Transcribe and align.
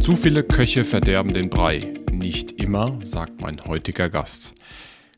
Zu 0.00 0.16
viele 0.16 0.42
Köche 0.42 0.84
verderben 0.84 1.34
den 1.34 1.50
Brei. 1.50 1.92
Nicht 2.10 2.52
immer, 2.52 2.98
sagt 3.04 3.42
mein 3.42 3.62
heutiger 3.66 4.08
Gast. 4.08 4.54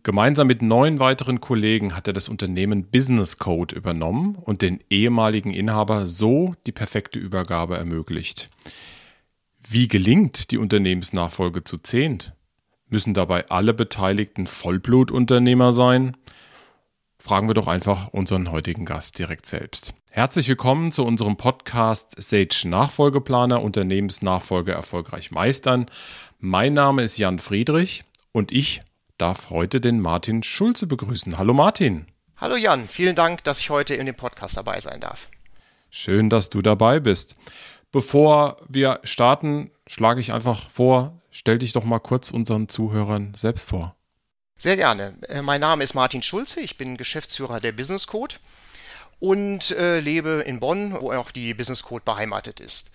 Gemeinsam 0.03 0.49
mit 0.49 0.61
neun 0.61 0.99
weiteren 0.99 1.41
Kollegen 1.41 1.95
hat 1.95 2.09
er 2.09 2.13
das 2.13 2.29
Unternehmen 2.29 2.91
Business 2.91 3.39
Code 3.39 3.77
übernommen 3.77 4.35
und 4.35 4.61
den 4.61 4.81
ehemaligen 4.91 5.53
Inhaber 5.53 6.09
so 6.09 6.57
die 6.67 6.73
perfekte 6.73 7.21
Übergabe 7.21 7.77
ermöglicht. 7.77 8.51
Wie 9.61 9.87
gelingt 9.87 10.51
die 10.51 10.59
Unternehmensnachfolge 10.59 11.63
zu 11.63 11.79
zehnt? 11.79 12.35
Müssen 12.89 13.15
dabei 13.15 13.49
alle 13.51 13.75
Beteiligten 13.75 14.49
Vollblutunternehmer 14.49 15.73
sein? 15.73 16.17
Fragen 17.23 17.49
wir 17.49 17.55
doch 17.55 17.69
einfach 17.69 18.09
unseren 18.09 18.51
heutigen 18.51 18.85
Gast 18.85 19.17
direkt 19.17 19.47
selbst. 19.47 19.95
Herzlich 20.11 20.49
willkommen 20.49 20.91
zu 20.91 21.05
unserem 21.05 21.37
Podcast 21.37 22.21
Sage 22.21 22.63
Nachfolgeplaner 22.65 23.63
Unternehmensnachfolge 23.63 24.73
erfolgreich 24.73 25.31
meistern. 25.31 25.87
Mein 26.41 26.75
Name 26.75 27.03
ist 27.03 27.19
Jan 27.19 27.39
Friedrich 27.39 28.03
und 28.33 28.51
ich 28.51 28.81
darf 29.19 29.51
heute 29.51 29.81
den 29.81 30.01
Martin 30.01 30.43
Schulze 30.43 30.89
begrüßen. 30.89 31.39
Hallo 31.39 31.55
Martin. 31.55 32.07
Hallo 32.39 32.57
Jan, 32.57 32.89
vielen 32.89 33.15
Dank, 33.15 33.45
dass 33.45 33.61
ich 33.61 33.71
heute 33.71 33.95
in 33.95 34.07
dem 34.07 34.17
Podcast 34.17 34.57
dabei 34.57 34.81
sein 34.81 34.99
darf. 34.99 35.29
Schön, 35.91 36.29
dass 36.29 36.51
du 36.51 36.61
dabei 36.61 36.99
bist. 36.99 37.37
Bevor 37.93 38.57
wir 38.69 38.99
starten, 39.05 39.71
schlage 39.87 40.21
ich 40.21 40.33
einfach 40.33 40.69
vor, 40.69 41.23
stell 41.31 41.59
dich 41.59 41.73
doch 41.73 41.85
mal 41.85 42.01
kurz 42.01 42.33
unseren 42.33 42.69
Zuhörern 42.69 43.33
selbst 43.37 43.69
vor. 43.69 43.95
Sehr 44.57 44.77
gerne. 44.77 45.15
Äh, 45.29 45.43
mein 45.43 45.61
Name 45.61 45.83
ist 45.83 45.95
Martin 45.95 46.23
Schulze, 46.23 46.61
ich 46.61 46.77
bin 46.77 46.97
Geschäftsführer 46.97 47.61
der 47.61 47.73
Business 47.73 48.07
Code 48.07 48.37
und 49.19 49.71
äh, 49.73 50.01
lebe 50.01 50.43
in 50.47 50.61
Bonn, 50.61 50.97
wo 51.01 51.13
auch 51.13 51.31
die 51.31 51.55
Business 51.55 51.83
Code 51.83 52.05
beheimatet 52.05 52.61
ist. 52.61 52.91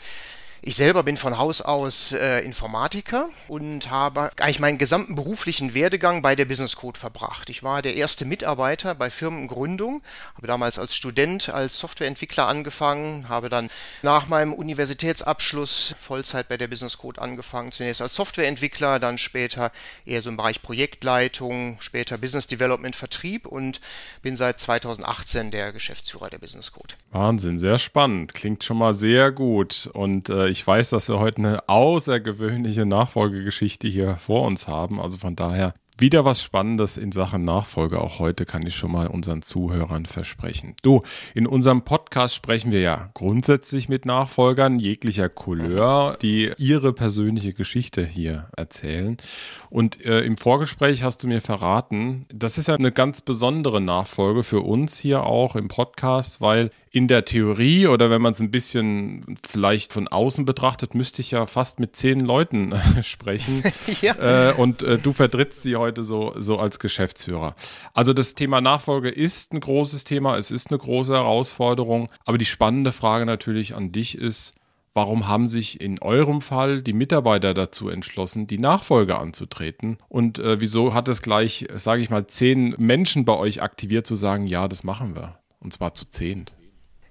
Ich 0.63 0.75
selber 0.75 1.03
bin 1.03 1.17
von 1.17 1.37
Haus 1.37 1.61
aus 1.61 2.13
äh, 2.13 2.39
Informatiker 2.39 3.29
und 3.47 3.91
habe 3.91 4.31
eigentlich 4.39 4.59
meinen 4.59 4.79
gesamten 4.79 5.13
beruflichen 5.13 5.75
Werdegang 5.75 6.23
bei 6.23 6.35
der 6.35 6.45
Business 6.45 6.75
Code 6.75 6.99
verbracht. 6.99 7.51
Ich 7.51 7.61
war 7.61 7.83
der 7.83 7.95
erste 7.95 8.25
Mitarbeiter 8.25 8.95
bei 8.95 9.11
Firmengründung, 9.11 10.01
habe 10.35 10.47
damals 10.47 10.79
als 10.79 10.95
Student, 10.95 11.49
als 11.49 11.77
Softwareentwickler 11.77 12.47
angefangen, 12.47 13.29
habe 13.29 13.49
dann 13.49 13.69
nach 14.01 14.27
meinem 14.27 14.51
Universitätsabschluss 14.51 15.93
Vollzeit 15.99 16.49
bei 16.49 16.57
der 16.57 16.67
Business 16.67 16.97
Code 16.97 17.21
angefangen, 17.21 17.71
zunächst 17.71 18.01
als 18.01 18.15
Softwareentwickler, 18.15 18.97
dann 18.97 19.19
später 19.19 19.71
eher 20.05 20.23
so 20.23 20.29
im 20.29 20.37
Bereich 20.37 20.63
Projektleitung, 20.63 21.77
später 21.81 22.17
Business 22.17 22.47
Development, 22.47 22.95
Vertrieb 22.95 23.45
und 23.45 23.79
bin 24.23 24.35
seit 24.35 24.59
2018 24.59 25.51
der 25.51 25.71
Geschäftsführer 25.71 26.31
der 26.31 26.39
Business 26.39 26.71
Code. 26.71 26.95
Wahnsinn, 27.11 27.59
sehr 27.59 27.77
spannend, 27.77 28.33
klingt 28.33 28.63
schon 28.63 28.79
mal 28.79 28.95
sehr 28.95 29.31
gut 29.31 29.89
und 29.93 30.29
äh, 30.29 30.46
ich 30.47 30.65
weiß, 30.65 30.89
dass 30.89 31.09
wir 31.09 31.19
heute 31.19 31.37
eine 31.37 31.69
außergewöhnliche 31.69 32.85
Nachfolgegeschichte 32.85 33.87
hier 33.87 34.17
vor 34.17 34.45
uns 34.45 34.67
haben. 34.67 34.99
Also 34.99 35.17
von 35.17 35.35
daher 35.35 35.73
wieder 35.99 36.25
was 36.25 36.43
Spannendes 36.43 36.97
in 36.97 37.11
Sachen 37.11 37.43
Nachfolge. 37.43 37.99
Auch 37.99 38.19
heute 38.19 38.45
kann 38.45 38.65
ich 38.65 38.75
schon 38.75 38.91
mal 38.91 39.07
unseren 39.07 39.41
Zuhörern 39.41 40.05
versprechen. 40.05 40.75
Du, 40.83 41.01
in 41.33 41.47
unserem 41.47 41.83
Podcast 41.83 42.35
sprechen 42.35 42.71
wir 42.71 42.81
ja 42.81 43.09
grundsätzlich 43.13 43.89
mit 43.89 44.05
Nachfolgern 44.05 44.77
jeglicher 44.77 45.29
Couleur, 45.29 46.15
die 46.21 46.51
ihre 46.57 46.93
persönliche 46.93 47.53
Geschichte 47.53 48.05
hier 48.05 48.47
erzählen. 48.55 49.17
Und 49.69 50.03
äh, 50.05 50.21
im 50.21 50.37
Vorgespräch 50.37 51.03
hast 51.03 51.23
du 51.23 51.27
mir 51.27 51.41
verraten, 51.41 52.27
das 52.31 52.57
ist 52.57 52.67
ja 52.67 52.75
eine 52.75 52.91
ganz 52.91 53.21
besondere 53.21 53.81
Nachfolge 53.81 54.43
für 54.43 54.61
uns 54.61 54.99
hier 54.99 55.23
auch 55.23 55.55
im 55.55 55.67
Podcast, 55.67 56.41
weil 56.41 56.69
in 56.97 57.07
der 57.07 57.25
Theorie 57.25 57.85
oder 57.85 58.09
wenn 58.09 58.23
man 58.23 58.33
es 58.33 58.39
ein 58.39 58.49
bisschen 58.49 59.37
vielleicht 59.47 59.93
von 59.93 60.07
außen 60.07 60.45
betrachtet, 60.45 60.95
müsste 60.95 61.21
ich 61.21 61.29
ja 61.29 61.45
fast 61.45 61.79
mit 61.79 61.95
zehn 61.95 62.19
Leuten 62.19 62.71
äh, 62.71 62.79
sprechen. 63.03 63.61
ja. 64.01 64.49
äh, 64.49 64.53
und 64.55 64.81
äh, 64.81 64.97
du 64.97 65.13
vertrittst 65.13 65.61
sie 65.61 65.75
heute 65.75 66.01
so, 66.01 66.33
so 66.37 66.57
als 66.57 66.79
Geschäftsführer. 66.79 67.55
Also 67.93 68.13
das 68.13 68.33
Thema 68.33 68.61
Nachfolge 68.61 69.09
ist 69.09 69.53
ein 69.53 69.59
großes 69.59 70.05
Thema, 70.05 70.37
es 70.37 70.49
ist 70.49 70.71
eine 70.71 70.79
große 70.79 71.13
Herausforderung. 71.13 72.07
Aber 72.25 72.39
die 72.39 72.45
spannende 72.45 72.91
Frage 72.91 73.27
natürlich 73.27 73.75
an 73.75 73.91
dich 73.91 74.17
ist, 74.17 74.55
Warum 74.93 75.27
haben 75.27 75.47
sich 75.47 75.79
in 75.79 75.99
eurem 75.99 76.41
Fall 76.41 76.81
die 76.81 76.93
Mitarbeiter 76.93 77.53
dazu 77.53 77.87
entschlossen, 77.87 78.47
die 78.47 78.57
Nachfolge 78.57 79.19
anzutreten? 79.19 79.99
Und 80.09 80.39
äh, 80.39 80.59
wieso 80.59 80.95
hat 80.95 81.07
es 81.07 81.21
gleich, 81.21 81.67
sage 81.75 82.01
ich 82.01 82.09
mal, 82.09 82.25
zehn 82.25 82.73
Menschen 82.79 83.23
bei 83.23 83.37
euch 83.37 83.61
aktiviert 83.61 84.07
zu 84.07 84.15
sagen, 84.15 84.47
ja, 84.47 84.67
das 84.67 84.83
machen 84.83 85.13
wir? 85.13 85.37
Und 85.59 85.71
zwar 85.71 85.93
zu 85.93 86.09
zehn. 86.09 86.45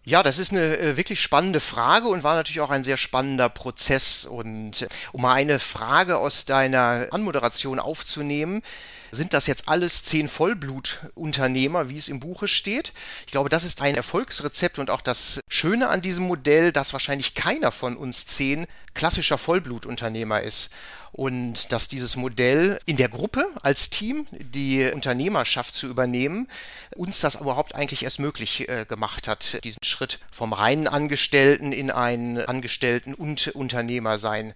Ja, 0.09 0.23
das 0.23 0.39
ist 0.39 0.53
eine 0.53 0.79
äh, 0.79 0.97
wirklich 0.97 1.21
spannende 1.21 1.59
Frage 1.59 2.07
und 2.07 2.23
war 2.23 2.37
natürlich 2.37 2.61
auch 2.61 2.71
ein 2.71 2.85
sehr 2.85 2.97
spannender 2.97 3.49
Prozess. 3.49 4.25
Und 4.25 4.83
äh, 4.83 4.89
um 5.11 5.23
mal 5.23 5.35
eine 5.35 5.59
Frage 5.59 6.19
aus 6.19 6.45
deiner 6.45 7.09
Anmoderation 7.11 7.81
aufzunehmen, 7.81 8.63
sind 9.11 9.33
das 9.33 9.49
jetzt 9.49 9.69
alles 9.69 10.05
zehn 10.05 10.29
Vollblutunternehmer, 10.29 11.89
wie 11.89 11.97
es 11.97 12.07
im 12.07 12.21
Buche 12.21 12.47
steht? 12.47 12.93
Ich 13.27 13.33
glaube, 13.33 13.49
das 13.49 13.65
ist 13.65 13.83
ein 13.83 13.97
Erfolgsrezept 13.97 14.79
und 14.79 14.91
auch 14.91 15.01
das 15.01 15.41
Schöne 15.49 15.89
an 15.89 16.03
diesem 16.03 16.29
Modell, 16.29 16.71
dass 16.71 16.93
wahrscheinlich 16.93 17.35
keiner 17.35 17.73
von 17.73 17.97
uns 17.97 18.27
zehn 18.27 18.69
klassischer 18.97 19.39
Vollblutunternehmer 19.39 20.41
ist 20.41 20.71
und 21.13 21.71
dass 21.73 21.87
dieses 21.87 22.17
Modell 22.17 22.79
in 22.85 22.97
der 22.97 23.09
Gruppe 23.09 23.47
als 23.63 23.91
Team 23.91 24.27
die 24.33 24.91
Unternehmerschaft 24.93 25.75
zu 25.75 25.87
übernehmen, 25.87 26.49
uns 26.97 27.21
das 27.21 27.37
überhaupt 27.37 27.75
eigentlich 27.75 28.03
erst 28.03 28.19
möglich 28.19 28.69
äh, 28.69 28.85
gemacht 28.85 29.29
hat, 29.29 29.63
diesen 29.65 29.85
Schritt 29.85 30.19
vom 30.33 30.53
reinen 30.53 30.89
Angestellten 30.89 31.73
in 31.73 31.91
ein 31.91 32.39
Angestellten- 32.39 33.15
und 33.15 33.49
Unternehmersein 33.49 34.53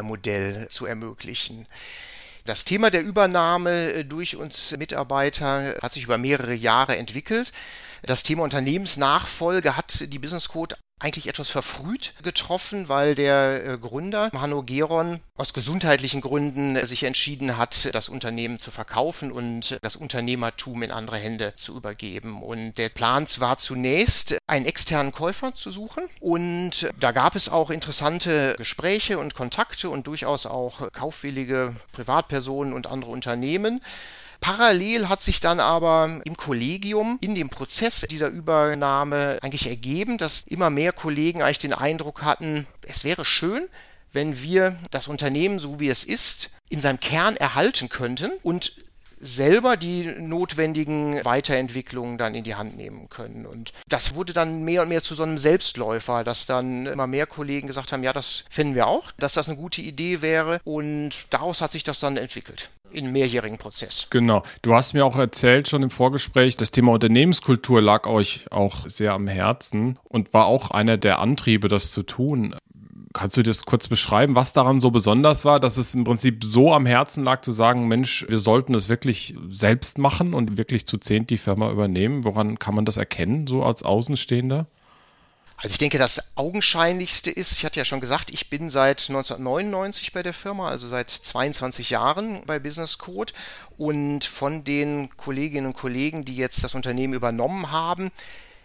Modell 0.00 0.68
zu 0.68 0.86
ermöglichen. 0.86 1.66
Das 2.44 2.64
Thema 2.64 2.90
der 2.90 3.02
Übernahme 3.02 3.92
äh, 3.92 4.04
durch 4.04 4.36
uns 4.36 4.76
Mitarbeiter 4.76 5.76
hat 5.82 5.94
sich 5.94 6.04
über 6.04 6.18
mehrere 6.18 6.54
Jahre 6.54 6.96
entwickelt. 6.96 7.52
Das 8.02 8.22
Thema 8.22 8.42
Unternehmensnachfolge 8.42 9.76
hat 9.76 10.12
die 10.12 10.18
Business 10.18 10.48
Code 10.48 10.76
eigentlich 11.00 11.28
etwas 11.28 11.50
verfrüht 11.50 12.14
getroffen, 12.22 12.88
weil 12.88 13.14
der 13.14 13.66
äh, 13.66 13.78
Gründer 13.78 14.30
Hanno 14.32 14.62
Geron 14.62 15.20
aus 15.36 15.52
gesundheitlichen 15.52 16.20
Gründen 16.20 16.76
sich 16.86 17.02
entschieden 17.02 17.58
hat, 17.58 17.94
das 17.94 18.08
Unternehmen 18.08 18.58
zu 18.58 18.70
verkaufen 18.70 19.32
und 19.32 19.78
das 19.82 19.96
Unternehmertum 19.96 20.82
in 20.82 20.90
andere 20.90 21.16
Hände 21.16 21.54
zu 21.54 21.76
übergeben. 21.76 22.42
Und 22.42 22.78
der 22.78 22.88
Plan 22.88 23.26
war 23.38 23.58
zunächst, 23.58 24.38
einen 24.46 24.66
externen 24.66 25.12
Käufer 25.12 25.54
zu 25.54 25.70
suchen. 25.70 26.04
Und 26.20 26.90
da 26.98 27.12
gab 27.12 27.36
es 27.36 27.48
auch 27.48 27.70
interessante 27.70 28.54
Gespräche 28.56 29.18
und 29.18 29.34
Kontakte 29.34 29.90
und 29.90 30.06
durchaus 30.06 30.46
auch 30.46 30.90
kaufwillige 30.92 31.74
Privatpersonen 31.92 32.72
und 32.72 32.86
andere 32.86 33.10
Unternehmen. 33.10 33.80
Parallel 34.40 35.08
hat 35.08 35.22
sich 35.22 35.40
dann 35.40 35.60
aber 35.60 36.20
im 36.24 36.36
Kollegium 36.36 37.18
in 37.20 37.34
dem 37.34 37.48
Prozess 37.48 38.06
dieser 38.10 38.28
Übernahme 38.28 39.38
eigentlich 39.42 39.68
ergeben, 39.68 40.18
dass 40.18 40.42
immer 40.46 40.70
mehr 40.70 40.92
Kollegen 40.92 41.42
eigentlich 41.42 41.58
den 41.58 41.72
Eindruck 41.72 42.22
hatten, 42.22 42.66
es 42.82 43.04
wäre 43.04 43.24
schön, 43.24 43.68
wenn 44.12 44.40
wir 44.42 44.76
das 44.90 45.08
Unternehmen, 45.08 45.58
so 45.58 45.80
wie 45.80 45.88
es 45.88 46.04
ist, 46.04 46.50
in 46.68 46.80
seinem 46.80 47.00
Kern 47.00 47.36
erhalten 47.36 47.88
könnten 47.88 48.30
und 48.42 48.72
selber 49.24 49.76
die 49.76 50.04
notwendigen 50.18 51.24
Weiterentwicklungen 51.24 52.18
dann 52.18 52.34
in 52.34 52.44
die 52.44 52.54
Hand 52.54 52.76
nehmen 52.76 53.08
können. 53.08 53.46
Und 53.46 53.72
das 53.88 54.14
wurde 54.14 54.32
dann 54.32 54.64
mehr 54.64 54.82
und 54.82 54.88
mehr 54.88 55.02
zu 55.02 55.14
so 55.14 55.22
einem 55.22 55.38
Selbstläufer, 55.38 56.24
dass 56.24 56.46
dann 56.46 56.86
immer 56.86 57.06
mehr 57.06 57.26
Kollegen 57.26 57.66
gesagt 57.66 57.92
haben, 57.92 58.02
ja, 58.02 58.12
das 58.12 58.44
finden 58.50 58.74
wir 58.74 58.86
auch, 58.86 59.10
dass 59.12 59.32
das 59.32 59.48
eine 59.48 59.56
gute 59.56 59.80
Idee 59.80 60.22
wäre. 60.22 60.60
Und 60.64 61.12
daraus 61.30 61.60
hat 61.60 61.72
sich 61.72 61.84
das 61.84 62.00
dann 62.00 62.16
entwickelt 62.16 62.68
in 62.94 63.12
mehrjährigen 63.12 63.58
Prozess. 63.58 64.06
Genau. 64.10 64.42
Du 64.62 64.74
hast 64.74 64.94
mir 64.94 65.04
auch 65.04 65.16
erzählt 65.16 65.68
schon 65.68 65.82
im 65.82 65.90
Vorgespräch, 65.90 66.56
das 66.56 66.70
Thema 66.70 66.92
Unternehmenskultur 66.92 67.82
lag 67.82 68.06
euch 68.06 68.46
auch 68.50 68.88
sehr 68.88 69.12
am 69.12 69.26
Herzen 69.26 69.98
und 70.04 70.32
war 70.32 70.46
auch 70.46 70.70
einer 70.70 70.96
der 70.96 71.18
Antriebe, 71.18 71.68
das 71.68 71.90
zu 71.90 72.04
tun. 72.04 72.54
Kannst 73.14 73.36
du 73.36 73.44
das 73.44 73.64
kurz 73.64 73.86
beschreiben, 73.86 74.34
was 74.34 74.52
daran 74.52 74.80
so 74.80 74.90
besonders 74.90 75.44
war, 75.44 75.60
dass 75.60 75.76
es 75.76 75.94
im 75.94 76.02
Prinzip 76.02 76.42
so 76.42 76.74
am 76.74 76.84
Herzen 76.84 77.22
lag, 77.22 77.42
zu 77.42 77.52
sagen, 77.52 77.86
Mensch, 77.86 78.26
wir 78.28 78.38
sollten 78.38 78.74
es 78.74 78.88
wirklich 78.88 79.36
selbst 79.48 79.98
machen 79.98 80.34
und 80.34 80.58
wirklich 80.58 80.84
zu 80.84 80.98
zehnt 80.98 81.30
die 81.30 81.38
Firma 81.38 81.70
übernehmen? 81.70 82.24
Woran 82.24 82.58
kann 82.58 82.74
man 82.74 82.84
das 82.84 82.96
erkennen, 82.96 83.46
so 83.46 83.62
als 83.62 83.84
Außenstehender? 83.84 84.66
Also 85.56 85.74
ich 85.74 85.78
denke, 85.78 85.96
das 85.96 86.36
Augenscheinlichste 86.36 87.30
ist, 87.30 87.52
ich 87.52 87.64
hatte 87.64 87.78
ja 87.78 87.84
schon 87.84 88.00
gesagt, 88.00 88.32
ich 88.32 88.50
bin 88.50 88.68
seit 88.68 89.08
1999 89.08 90.12
bei 90.12 90.24
der 90.24 90.34
Firma, 90.34 90.68
also 90.68 90.88
seit 90.88 91.08
22 91.08 91.90
Jahren 91.90 92.40
bei 92.46 92.58
Business 92.58 92.98
Code. 92.98 93.32
Und 93.78 94.24
von 94.24 94.64
den 94.64 95.16
Kolleginnen 95.16 95.68
und 95.68 95.76
Kollegen, 95.76 96.24
die 96.24 96.34
jetzt 96.34 96.64
das 96.64 96.74
Unternehmen 96.74 97.14
übernommen 97.14 97.70
haben, 97.70 98.10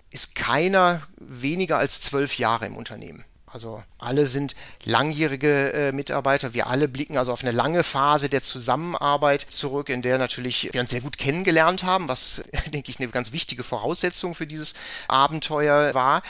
ist 0.09 0.33
keiner 0.33 1.03
weniger 1.17 1.77
als 1.77 2.01
zwölf 2.01 2.39
Jahre 2.39 2.65
im 2.65 2.75
Unternehmen. 2.75 3.23
Also 3.51 3.83
alle 3.97 4.25
sind 4.25 4.55
langjährige 4.85 5.73
äh, 5.73 5.91
Mitarbeiter. 5.91 6.53
Wir 6.53 6.67
alle 6.67 6.87
blicken 6.87 7.17
also 7.17 7.31
auf 7.31 7.41
eine 7.41 7.51
lange 7.51 7.83
Phase 7.83 8.29
der 8.29 8.43
Zusammenarbeit 8.43 9.41
zurück, 9.41 9.89
in 9.89 10.01
der 10.01 10.17
natürlich 10.17 10.69
wir 10.71 10.81
uns 10.81 10.91
sehr 10.91 11.01
gut 11.01 11.17
kennengelernt 11.17 11.83
haben, 11.83 12.07
was, 12.07 12.41
denke 12.73 12.91
ich, 12.91 12.99
eine 12.99 13.09
ganz 13.09 13.31
wichtige 13.31 13.63
Voraussetzung 13.63 14.35
für 14.35 14.47
dieses 14.47 14.73
Abenteuer 15.07 15.93
war. 15.93 16.21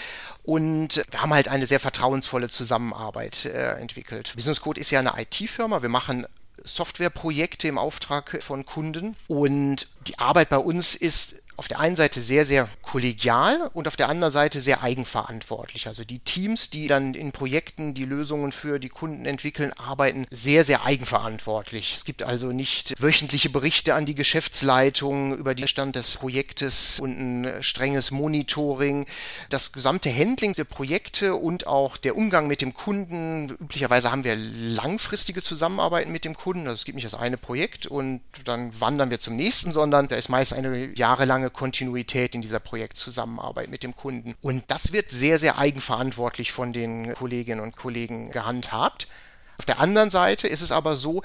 Und 0.43 1.03
wir 1.11 1.21
haben 1.21 1.33
halt 1.33 1.47
eine 1.47 1.65
sehr 1.65 1.79
vertrauensvolle 1.79 2.49
Zusammenarbeit 2.49 3.45
äh, 3.45 3.73
entwickelt. 3.73 4.33
Business 4.35 4.61
Code 4.61 4.79
ist 4.79 4.91
ja 4.91 4.99
eine 4.99 5.13
IT-Firma. 5.17 5.81
Wir 5.81 5.89
machen 5.89 6.25
Softwareprojekte 6.63 7.67
im 7.67 7.77
Auftrag 7.77 8.41
von 8.41 8.65
Kunden. 8.65 9.15
Und 9.27 9.87
die 10.07 10.17
Arbeit 10.19 10.49
bei 10.49 10.57
uns 10.57 10.95
ist 10.95 11.41
auf 11.59 11.67
der 11.67 11.81
einen 11.81 11.97
Seite 11.97 12.21
sehr, 12.21 12.45
sehr 12.45 12.69
kollegial 12.81 13.69
und 13.73 13.89
auf 13.89 13.97
der 13.97 14.07
anderen 14.07 14.31
Seite 14.31 14.61
sehr 14.61 14.81
eigenverantwortlich. 14.81 15.87
Also 15.87 16.05
die 16.05 16.19
Teams, 16.19 16.69
die 16.69 16.87
dann 16.87 17.13
in 17.13 17.33
Projekten 17.33 17.93
die 17.93 18.05
Lösungen 18.05 18.53
für 18.53 18.79
die 18.79 18.87
Kunden 18.87 19.25
entwickeln, 19.25 19.73
arbeiten 19.73 20.25
sehr, 20.31 20.63
sehr 20.63 20.85
eigenverantwortlich. 20.85 21.95
Es 21.95 22.05
gibt 22.05 22.23
also 22.23 22.53
nicht 22.53 22.93
wöchentliche 22.97 23.49
Berichte 23.49 23.93
an 23.93 24.05
die 24.05 24.15
Geschäftsleitung 24.15 25.35
über 25.35 25.53
den 25.53 25.67
Stand 25.67 25.97
des 25.97 26.15
Projektes 26.15 26.97
und 27.01 27.19
ein 27.19 27.61
strenges 27.61 28.11
Monitoring. 28.11 29.05
Das 29.49 29.73
gesamte 29.73 30.15
Handling 30.15 30.53
der 30.53 30.63
Projekte 30.63 31.35
und 31.35 31.67
auch 31.67 31.97
der 31.97 32.15
Umgang 32.15 32.47
mit 32.47 32.61
dem 32.61 32.73
Kunden. 32.73 33.49
Üblicherweise 33.49 34.13
haben 34.13 34.23
wir 34.23 34.37
langfristige 34.37 35.43
Zusammenarbeiten 35.43 36.13
mit 36.13 36.23
dem 36.23 36.37
Kunden. 36.37 36.67
Also 36.69 36.75
es 36.75 36.85
gibt 36.85 36.95
nicht 36.95 37.05
das 37.05 37.15
eine 37.15 37.35
Projekt 37.35 37.85
und 37.85 38.21
dann 38.45 38.71
wandern 38.79 39.09
wir 39.09 39.19
zum 39.19 39.35
nächsten, 39.35 39.73
sondern 39.73 40.07
da 40.07 40.15
ist 40.15 40.29
meist 40.29 40.53
eine 40.53 40.97
jahrelange 40.97 41.48
Kontinuität 41.49 42.35
in 42.35 42.41
dieser 42.41 42.59
Projektzusammenarbeit 42.59 43.69
mit 43.69 43.83
dem 43.83 43.95
Kunden. 43.95 44.35
Und 44.41 44.63
das 44.67 44.91
wird 44.91 45.11
sehr, 45.11 45.37
sehr 45.37 45.57
eigenverantwortlich 45.57 46.51
von 46.51 46.73
den 46.73 47.13
Kolleginnen 47.15 47.61
und 47.61 47.75
Kollegen 47.75 48.31
gehandhabt. 48.31 49.07
Auf 49.59 49.65
der 49.65 49.81
anderen 49.81 50.09
Seite 50.09 50.47
ist 50.47 50.61
es 50.61 50.71
aber 50.71 50.95
so, 50.95 51.21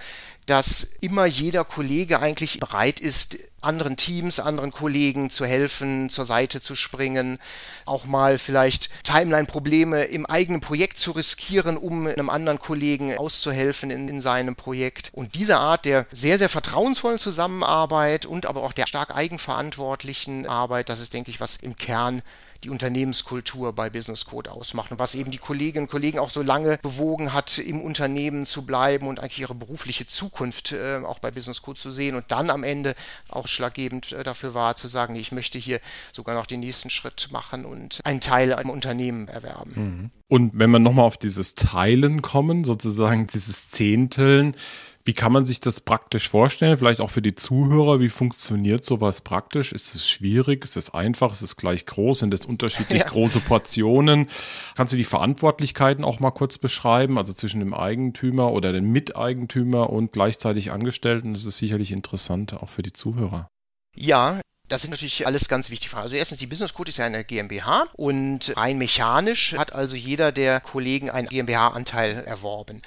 dass 0.47 0.83
immer 1.01 1.25
jeder 1.25 1.65
Kollege 1.65 2.19
eigentlich 2.19 2.59
bereit 2.59 2.99
ist, 2.99 3.39
anderen 3.61 3.97
Teams, 3.97 4.41
anderen 4.41 4.73
Kollegen 4.73 5.31
zu 5.31 5.47
helfen, 5.47 6.11
zur 6.11 6.25
Seite 6.25 6.61
zu 6.61 6.75
springen, 6.75 7.39
auch 7.87 8.07
mal 8.07 8.39
vielleicht 8.39 8.91
Timeline-Probleme 9.05 10.03
im 10.03 10.27
eigenen 10.27 10.61
Projekt 10.61 10.99
zu 10.99 11.13
riskieren, 11.13 11.77
um 11.77 12.09
einem 12.09 12.29
anderen 12.29 12.59
Kollegen 12.59 13.17
auszuhelfen 13.17 13.93
in, 13.93 14.09
in 14.09 14.21
seinem 14.21 14.57
Projekt. 14.57 15.13
Und 15.15 15.37
diese 15.37 15.59
Art 15.59 15.85
der 15.85 16.05
sehr, 16.11 16.37
sehr 16.37 16.49
vertrauensvollen 16.49 17.21
Zusammenarbeit 17.21 18.27
und 18.27 18.47
aber 18.47 18.65
auch 18.65 18.73
der 18.73 18.89
stark 18.89 19.15
eigenverantwortlichen 19.15 20.49
Arbeit, 20.49 20.89
das 20.89 20.99
ist, 20.99 21.15
denke 21.15 21.31
ich, 21.31 21.41
was 21.41 21.55
im 21.57 21.77
Kern 21.77 22.21
die 22.65 22.71
Unternehmenskultur 22.71 23.73
bei 23.73 23.91
Business 23.91 24.25
Code 24.25 24.51
ausmacht 24.51 24.91
und 24.91 24.99
was 24.99 25.15
eben 25.15 25.31
die 25.31 25.39
Kolleginnen 25.39 25.85
und 25.85 25.91
Kollegen 25.91 26.19
auch 26.19 26.31
so 26.31 26.43
lange 26.43 26.79
bewogen 26.83 27.33
hat, 27.33 27.59
im 27.59 27.81
Unternehmen 27.81 28.47
zu 28.47 28.65
bleiben 28.65 29.07
und 29.07 29.21
eigentlich 29.21 29.41
ihre 29.41 29.55
berufliche 29.55 30.07
Zukunft 30.07 30.73
äh, 30.73 30.97
auch 31.05 31.19
bei 31.19 31.31
Business 31.31 31.63
Code 31.63 31.79
zu 31.79 31.93
sehen 31.93 32.17
und 32.17 32.25
dann 32.29 32.51
am 32.51 32.65
Ende 32.65 32.95
auch 33.29 33.47
schlaggebend 33.47 34.13
äh, 34.13 34.25
dafür 34.25 34.55
war, 34.55 34.77
zu 34.77 34.89
sagen, 34.89 35.15
ich 35.15 35.31
möchte 35.31 35.59
hier 35.59 35.81
sogar 36.13 36.35
noch 36.35 36.47
den 36.47 36.61
nächsten 36.61 36.91
Schritt 36.91 37.29
machen 37.31 37.65
und 37.65 38.01
einen 38.05 38.21
Teil 38.21 38.55
am 38.55 38.71
Unternehmen 38.71 39.29
erwerben. 39.29 39.73
Mhm. 39.75 40.11
Und 40.29 40.53
wenn 40.55 40.71
wir 40.71 40.79
nochmal 40.79 41.05
auf 41.05 41.19
dieses 41.19 41.55
Teilen 41.55 42.23
kommen, 42.23 42.65
sozusagen 42.65 43.27
dieses 43.27 43.69
Zehnteln, 43.69 44.57
wie 45.07 45.13
kann 45.13 45.33
man 45.33 45.45
sich 45.45 45.61
das 45.61 45.81
praktisch 45.81 46.31
vorstellen? 46.31 46.79
Vielleicht 46.79 47.01
auch 47.03 47.11
für 47.11 47.21
die 47.21 47.35
Zuhörer, 47.35 48.01
wie 48.01 48.09
funktioniert 48.09 48.85
sowas 48.85 49.21
praktisch? 49.21 49.73
Ist 49.73 49.95
es 49.95 50.09
schwierig? 50.09 50.65
Ist 50.65 50.79
es 50.79 50.95
einfach? 50.95 51.33
Ist 51.33 51.43
es 51.43 51.57
gleich 51.57 51.85
groß? 51.85 52.21
Sind 52.21 52.33
es 52.33 52.47
unterschiedlich 52.47 53.01
ja. 53.03 53.07
große 53.07 53.41
Portionen? 53.41 54.29
Kannst 54.75 54.95
du 54.95 54.97
die 54.97 55.05
Verantwortlichkeiten 55.05 56.05
auch 56.05 56.21
mal 56.21 56.31
kurz 56.31 56.57
beschreiben? 56.57 57.19
Also 57.19 57.35
zwischen 57.35 57.61
dem 57.61 57.75
Eigentümer 57.75 58.53
oder 58.53 58.73
dem 58.73 58.93
Miteigentümer 58.93 59.91
und 59.91 60.13
gleichzeitig 60.13 60.73
Angestellten? 60.73 61.35
Das 61.35 61.45
ist 61.45 61.59
sicherlich 61.59 61.93
interessant, 61.93 62.55
auch 62.55 62.71
für 62.71 62.83
die 62.83 62.95
Zuhörer. 62.95 63.49
Ja, 63.95 64.41
das 64.69 64.81
sind 64.81 64.93
natürlich 64.93 65.27
alles 65.27 65.49
ganz 65.49 65.69
wichtige 65.69 65.91
Fragen. 65.91 66.05
Also 66.05 66.17
erstens, 66.17 66.39
die 66.39 66.47
Business 66.47 66.73
Code 66.73 66.89
ist 66.89 66.97
ja 66.97 67.05
eine 67.05 67.23
GmbH 67.23 67.85
und 67.93 68.57
rein 68.57 68.79
mechanisch 68.79 69.55
hat 69.59 69.75
also 69.75 69.95
jeder 69.95 70.33
der 70.33 70.61
Kollegen 70.61 71.11
einen 71.11 71.29
GmbH-Anteil 71.29 72.25
erworben. 72.25 72.81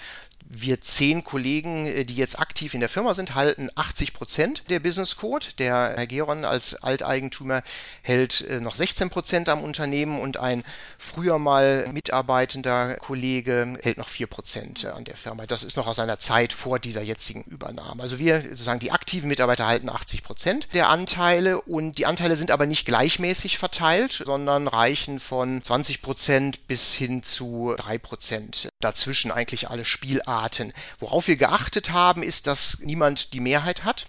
Wir 0.49 0.79
zehn 0.79 1.25
Kollegen, 1.25 1.85
äh, 1.88 2.05
die 2.05 2.15
jetzt 2.15 2.39
aktiv 2.39 2.73
in 2.73 2.79
der 2.79 2.88
Firma 2.88 3.13
sind, 3.13 3.35
halten 3.35 3.69
80 3.75 4.13
Prozent 4.13 4.63
der 4.69 4.79
Business 4.79 5.17
Code. 5.17 5.47
Der 5.59 5.94
Herr 5.97 6.07
Geron 6.07 6.45
als 6.45 6.75
Alteigentümer 6.75 7.63
hält 8.01 8.41
äh, 8.41 8.61
noch 8.61 8.75
16 8.75 9.09
Prozent 9.09 9.49
am 9.49 9.61
Unternehmen 9.61 10.19
und 10.19 10.38
ein 10.38 10.63
früher 10.97 11.38
mal 11.38 11.88
mitarbeitender 11.91 12.95
Kollege 12.95 13.77
hält 13.81 13.97
noch 13.97 14.07
4 14.07 14.27
Prozent 14.27 14.85
an 14.85 15.03
der 15.03 15.17
Firma. 15.17 15.45
Das 15.45 15.63
ist 15.63 15.75
noch 15.75 15.88
aus 15.88 15.99
einer 15.99 16.19
Zeit 16.19 16.53
vor 16.53 16.79
dieser 16.79 17.01
jetzigen 17.01 17.44
Übernahme. 17.44 18.03
Also 18.03 18.17
wir, 18.17 18.41
sozusagen 18.41 18.79
die 18.79 18.91
aktiven 18.91 19.27
Mitarbeiter 19.27 19.67
halten 19.67 19.89
80 19.89 20.23
Prozent 20.23 20.67
der 20.73 20.89
Anteile 20.89 21.61
und 21.61 21.97
die 21.97 22.05
Anteile 22.05 22.38
sind 22.38 22.51
aber 22.51 22.65
nicht 22.65 22.85
gleichmäßig 22.85 23.57
verteilt, 23.57 24.21
sondern 24.25 24.69
reichen 24.69 25.19
von 25.19 25.61
20 25.61 26.01
Prozent 26.01 26.67
bis 26.67 26.94
hin 26.94 27.21
zu 27.23 27.73
3 27.77 27.97
Prozent. 27.97 28.69
Dazwischen 28.79 29.31
eigentlich 29.31 29.69
alle 29.69 29.83
Spielarten 29.83 30.37
Arten. 30.38 30.74
Worauf 31.00 31.28
wir 31.28 31.36
geachtet 31.36 31.92
haben, 31.92 32.24
ist, 32.24 32.48
dass 32.48 32.80
niemand 32.80 33.34
die 33.34 33.39
Mehrheit 33.39 33.84
hat 33.84 34.07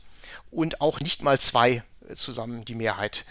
und 0.50 0.80
auch 0.80 1.00
nicht 1.00 1.22
mal 1.22 1.38
zwei 1.38 1.82
zusammen 2.16 2.64
die 2.64 2.74
Mehrheit 2.74 3.24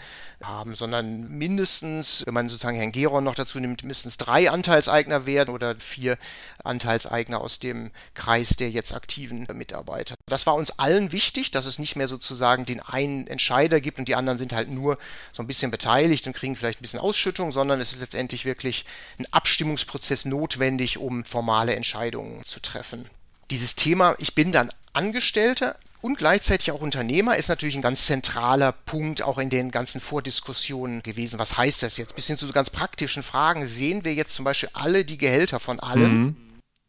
haben, 0.43 0.75
sondern 0.75 1.29
mindestens, 1.29 2.23
wenn 2.25 2.33
man 2.33 2.49
sozusagen 2.49 2.77
Herrn 2.77 2.91
Geron 2.91 3.23
noch 3.23 3.35
dazu 3.35 3.59
nimmt, 3.59 3.81
mindestens 3.81 4.17
drei 4.17 4.51
Anteilseigner 4.51 5.25
werden 5.25 5.53
oder 5.53 5.75
vier 5.79 6.17
Anteilseigner 6.63 7.41
aus 7.41 7.59
dem 7.59 7.91
Kreis 8.13 8.49
der 8.49 8.69
jetzt 8.69 8.93
aktiven 8.93 9.47
Mitarbeiter. 9.53 10.15
Das 10.27 10.45
war 10.45 10.55
uns 10.55 10.77
allen 10.77 11.11
wichtig, 11.11 11.51
dass 11.51 11.65
es 11.65 11.79
nicht 11.79 11.95
mehr 11.95 12.07
sozusagen 12.07 12.65
den 12.65 12.81
einen 12.81 13.27
Entscheider 13.27 13.81
gibt 13.81 13.97
und 13.97 14.07
die 14.07 14.15
anderen 14.15 14.37
sind 14.37 14.53
halt 14.53 14.69
nur 14.69 14.97
so 15.31 15.41
ein 15.41 15.47
bisschen 15.47 15.71
beteiligt 15.71 16.27
und 16.27 16.33
kriegen 16.33 16.55
vielleicht 16.55 16.79
ein 16.79 16.83
bisschen 16.83 16.99
Ausschüttung, 16.99 17.51
sondern 17.51 17.81
es 17.81 17.93
ist 17.93 18.01
letztendlich 18.01 18.45
wirklich 18.45 18.85
ein 19.19 19.25
Abstimmungsprozess 19.31 20.25
notwendig, 20.25 20.97
um 20.97 21.25
formale 21.25 21.75
Entscheidungen 21.75 22.43
zu 22.45 22.59
treffen. 22.59 23.09
Dieses 23.49 23.75
Thema, 23.75 24.15
ich 24.19 24.35
bin 24.35 24.51
dann 24.51 24.71
Angestellter, 24.93 25.77
und 26.01 26.17
gleichzeitig 26.17 26.71
auch 26.71 26.81
Unternehmer 26.81 27.37
ist 27.37 27.47
natürlich 27.49 27.75
ein 27.75 27.81
ganz 27.81 28.05
zentraler 28.05 28.71
Punkt 28.71 29.21
auch 29.23 29.37
in 29.37 29.49
den 29.49 29.71
ganzen 29.71 29.99
Vordiskussionen 29.99 31.01
gewesen. 31.01 31.39
Was 31.39 31.57
heißt 31.57 31.83
das 31.83 31.97
jetzt? 31.97 32.15
Bis 32.15 32.27
hin 32.27 32.37
zu 32.37 32.45
so 32.45 32.53
ganz 32.53 32.69
praktischen 32.69 33.23
Fragen. 33.23 33.67
Sehen 33.67 34.03
wir 34.03 34.13
jetzt 34.13 34.35
zum 34.35 34.45
Beispiel 34.45 34.69
alle 34.73 35.05
die 35.05 35.17
Gehälter 35.17 35.59
von 35.59 35.79
allen? 35.79 36.17
Mhm. 36.17 36.35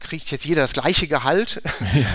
Kriegt 0.01 0.31
jetzt 0.31 0.45
jeder 0.45 0.63
das 0.63 0.75
gleiche 0.75 1.09
Gehalt, 1.09 1.61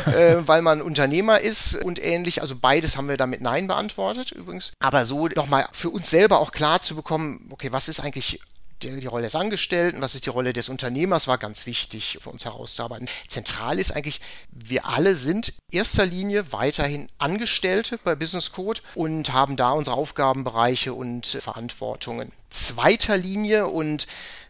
ja. 0.05 0.13
äh, 0.13 0.47
weil 0.47 0.61
man 0.61 0.81
Unternehmer 0.81 1.41
ist 1.41 1.75
und 1.83 2.01
ähnlich. 2.01 2.41
Also 2.41 2.55
beides 2.55 2.95
haben 2.95 3.09
wir 3.09 3.17
damit 3.17 3.41
Nein 3.41 3.67
beantwortet 3.67 4.31
übrigens. 4.31 4.71
Aber 4.79 5.05
so 5.05 5.27
nochmal 5.27 5.67
für 5.71 5.89
uns 5.89 6.09
selber 6.09 6.39
auch 6.39 6.51
klar 6.51 6.81
zu 6.81 6.95
bekommen, 6.95 7.47
okay, 7.49 7.73
was 7.73 7.89
ist 7.89 7.99
eigentlich 7.99 8.39
die, 8.83 9.07
Rolle 9.07 9.23
des 9.23 9.35
Angestellten, 9.35 10.01
was 10.01 10.15
ist 10.15 10.25
die 10.25 10.29
Rolle 10.29 10.53
des 10.53 10.69
Unternehmers, 10.69 11.27
war 11.27 11.37
ganz 11.37 11.65
wichtig 11.65 12.17
für 12.21 12.29
uns 12.29 12.45
herauszuarbeiten. 12.45 13.07
Zentral 13.27 13.79
ist 13.79 13.95
eigentlich, 13.95 14.21
wir 14.51 14.85
alle 14.85 15.15
sind 15.15 15.53
erster 15.71 16.05
Linie 16.05 16.51
weiterhin 16.51 17.09
Angestellte 17.17 17.99
bei 18.03 18.15
Business 18.15 18.51
Code 18.51 18.81
und 18.95 19.33
haben 19.33 19.55
da 19.55 19.71
unsere 19.71 19.95
Aufgabenbereiche 19.95 20.93
und 20.93 21.25
Verantwortungen. 21.25 22.31
Zweiter 22.49 23.17
Linie 23.17 23.67
und 23.67 24.05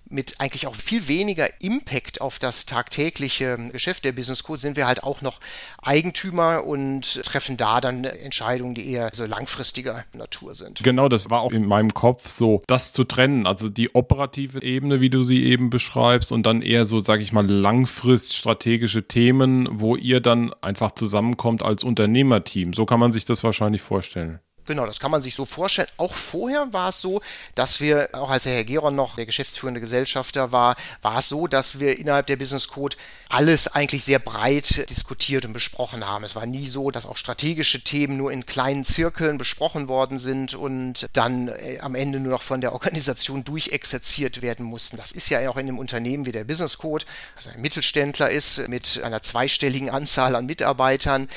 mit 0.09 0.39
eigentlich 0.39 0.67
auch 0.67 0.75
viel 0.75 1.07
weniger 1.07 1.47
Impact 1.61 2.21
auf 2.21 2.39
das 2.39 2.65
tagtägliche 2.65 3.57
Geschäft 3.71 4.05
der 4.05 4.11
Business 4.11 4.43
Code 4.43 4.59
sind 4.59 4.77
wir 4.77 4.87
halt 4.87 5.03
auch 5.03 5.21
noch 5.21 5.39
Eigentümer 5.81 6.65
und 6.65 7.23
treffen 7.23 7.57
da 7.57 7.81
dann 7.81 8.03
Entscheidungen, 8.03 8.75
die 8.75 8.89
eher 8.91 9.09
so 9.13 9.25
langfristiger 9.25 10.03
Natur 10.13 10.55
sind. 10.55 10.83
Genau, 10.83 11.09
das 11.09 11.29
war 11.29 11.41
auch 11.41 11.51
in 11.51 11.65
meinem 11.65 11.93
Kopf 11.93 12.29
so, 12.29 12.61
das 12.67 12.93
zu 12.93 13.03
trennen, 13.03 13.47
also 13.47 13.69
die 13.69 13.95
operative 13.95 14.61
Ebene, 14.61 15.01
wie 15.01 15.09
du 15.09 15.23
sie 15.23 15.43
eben 15.43 15.69
beschreibst, 15.69 16.31
und 16.31 16.45
dann 16.45 16.61
eher 16.61 16.85
so, 16.85 16.99
sage 16.99 17.23
ich 17.23 17.33
mal, 17.33 17.45
langfrist 17.49 18.35
strategische 18.35 19.07
Themen, 19.07 19.67
wo 19.71 19.95
ihr 19.95 20.19
dann 20.19 20.53
einfach 20.61 20.91
zusammenkommt 20.91 21.63
als 21.63 21.83
Unternehmerteam. 21.83 22.73
So 22.73 22.85
kann 22.85 22.99
man 22.99 23.11
sich 23.11 23.25
das 23.25 23.43
wahrscheinlich 23.43 23.81
vorstellen. 23.81 24.39
Genau, 24.65 24.85
das 24.85 24.99
kann 24.99 25.11
man 25.11 25.21
sich 25.21 25.35
so 25.35 25.43
vorstellen. 25.43 25.89
Auch 25.97 26.13
vorher 26.13 26.71
war 26.71 26.89
es 26.89 27.01
so, 27.01 27.21
dass 27.53 27.81
wir, 27.81 28.09
auch 28.13 28.29
als 28.29 28.43
der 28.43 28.53
Herr 28.53 28.63
Geron 28.63 28.95
noch 28.95 29.15
der 29.15 29.25
geschäftsführende 29.25 29.81
Gesellschafter 29.81 30.53
war, 30.53 30.77
war 31.01 31.19
es 31.19 31.27
so, 31.27 31.47
dass 31.47 31.79
wir 31.79 31.99
innerhalb 31.99 32.27
der 32.27 32.37
Business 32.37 32.69
Code 32.69 32.95
alles 33.27 33.67
eigentlich 33.67 34.05
sehr 34.05 34.19
breit 34.19 34.89
diskutiert 34.89 35.43
und 35.43 35.51
besprochen 35.51 36.07
haben. 36.07 36.23
Es 36.23 36.35
war 36.35 36.45
nie 36.45 36.67
so, 36.67 36.91
dass 36.91 37.05
auch 37.05 37.17
strategische 37.17 37.83
Themen 37.83 38.15
nur 38.15 38.31
in 38.31 38.45
kleinen 38.45 38.85
Zirkeln 38.85 39.37
besprochen 39.37 39.89
worden 39.89 40.17
sind 40.17 40.55
und 40.55 41.07
dann 41.11 41.49
äh, 41.49 41.79
am 41.81 41.95
Ende 41.95 42.21
nur 42.21 42.31
noch 42.31 42.43
von 42.43 42.61
der 42.61 42.71
Organisation 42.71 43.43
durchexerziert 43.43 44.41
werden 44.41 44.65
mussten. 44.65 44.95
Das 44.95 45.11
ist 45.11 45.29
ja 45.29 45.49
auch 45.49 45.57
in 45.57 45.67
einem 45.67 45.79
Unternehmen 45.79 46.25
wie 46.25 46.31
der 46.31 46.45
Business 46.45 46.77
Code, 46.77 47.05
das 47.35 47.47
ein 47.47 47.59
Mittelständler 47.59 48.29
ist 48.29 48.69
mit 48.69 49.01
einer 49.03 49.21
zweistelligen 49.21 49.89
Anzahl 49.89 50.35
an 50.35 50.45
Mitarbeitern 50.45 51.27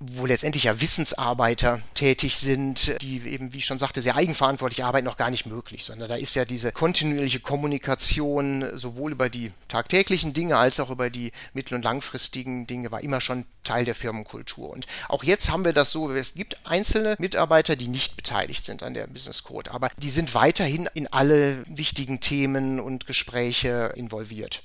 wo 0.00 0.26
letztendlich 0.26 0.64
ja 0.64 0.80
Wissensarbeiter 0.80 1.80
tätig 1.94 2.36
sind, 2.36 2.96
die 3.02 3.20
eben, 3.26 3.52
wie 3.52 3.58
ich 3.58 3.66
schon 3.66 3.78
sagte, 3.78 4.00
sehr 4.00 4.16
eigenverantwortlich 4.16 4.84
arbeiten, 4.84 5.04
noch 5.04 5.16
gar 5.16 5.30
nicht 5.30 5.46
möglich, 5.46 5.84
sondern 5.84 6.08
da 6.08 6.14
ist 6.14 6.36
ja 6.36 6.44
diese 6.44 6.70
kontinuierliche 6.70 7.40
Kommunikation 7.40 8.64
sowohl 8.76 9.12
über 9.12 9.28
die 9.28 9.50
tagtäglichen 9.66 10.32
Dinge 10.32 10.56
als 10.56 10.78
auch 10.78 10.90
über 10.90 11.10
die 11.10 11.32
mittel- 11.52 11.74
und 11.74 11.84
langfristigen 11.84 12.66
Dinge 12.66 12.92
war 12.92 13.02
immer 13.02 13.20
schon 13.20 13.44
Teil 13.64 13.84
der 13.84 13.94
Firmenkultur. 13.94 14.70
Und 14.70 14.86
auch 15.08 15.24
jetzt 15.24 15.50
haben 15.50 15.64
wir 15.64 15.72
das 15.72 15.90
so, 15.90 16.10
es 16.12 16.34
gibt 16.34 16.60
einzelne 16.64 17.16
Mitarbeiter, 17.18 17.74
die 17.74 17.88
nicht 17.88 18.16
beteiligt 18.16 18.64
sind 18.64 18.82
an 18.82 18.94
der 18.94 19.06
Business 19.08 19.42
Code, 19.42 19.72
aber 19.72 19.90
die 19.98 20.10
sind 20.10 20.34
weiterhin 20.34 20.88
in 20.94 21.06
alle 21.12 21.64
wichtigen 21.66 22.20
Themen 22.20 22.78
und 22.78 23.06
Gespräche 23.06 23.92
involviert. 23.96 24.62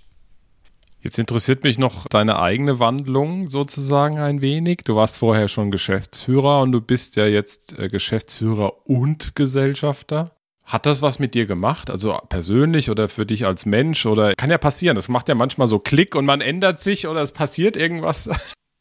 Jetzt 1.04 1.20
interessiert 1.20 1.66
mich 1.66 1.78
noch 1.78 2.08
deine 2.08 2.40
eigene 2.40 2.80
Wandlung 2.80 3.50
sozusagen 3.50 4.20
ein 4.20 4.40
wenig. 4.40 4.84
Du 4.86 4.96
warst 4.96 5.18
vorher 5.18 5.50
schon 5.50 5.70
Geschäftsführer 5.70 6.62
und 6.62 6.72
du 6.72 6.80
bist 6.80 7.18
ja 7.18 7.26
jetzt 7.26 7.78
äh, 7.78 7.90
Geschäftsführer 7.90 8.88
und 8.88 9.36
Gesellschafter. 9.36 10.32
Hat 10.64 10.86
das 10.86 11.02
was 11.02 11.20
mit 11.20 11.34
dir 11.34 11.46
gemacht? 11.46 11.90
Also 11.90 12.18
persönlich 12.30 12.90
oder 12.90 13.10
für 13.10 13.26
dich 13.26 13.46
als 13.46 13.66
Mensch? 13.66 14.06
Oder 14.06 14.34
kann 14.36 14.50
ja 14.50 14.58
passieren. 14.58 14.96
Das 14.96 15.10
macht 15.10 15.28
ja 15.28 15.36
manchmal 15.36 15.68
so 15.68 15.78
Klick 15.78 16.16
und 16.16 16.24
man 16.24 16.40
ändert 16.40 16.80
sich 16.80 17.06
oder 17.06 17.22
es 17.22 17.34
passiert 17.34 17.76
irgendwas. 17.76 18.30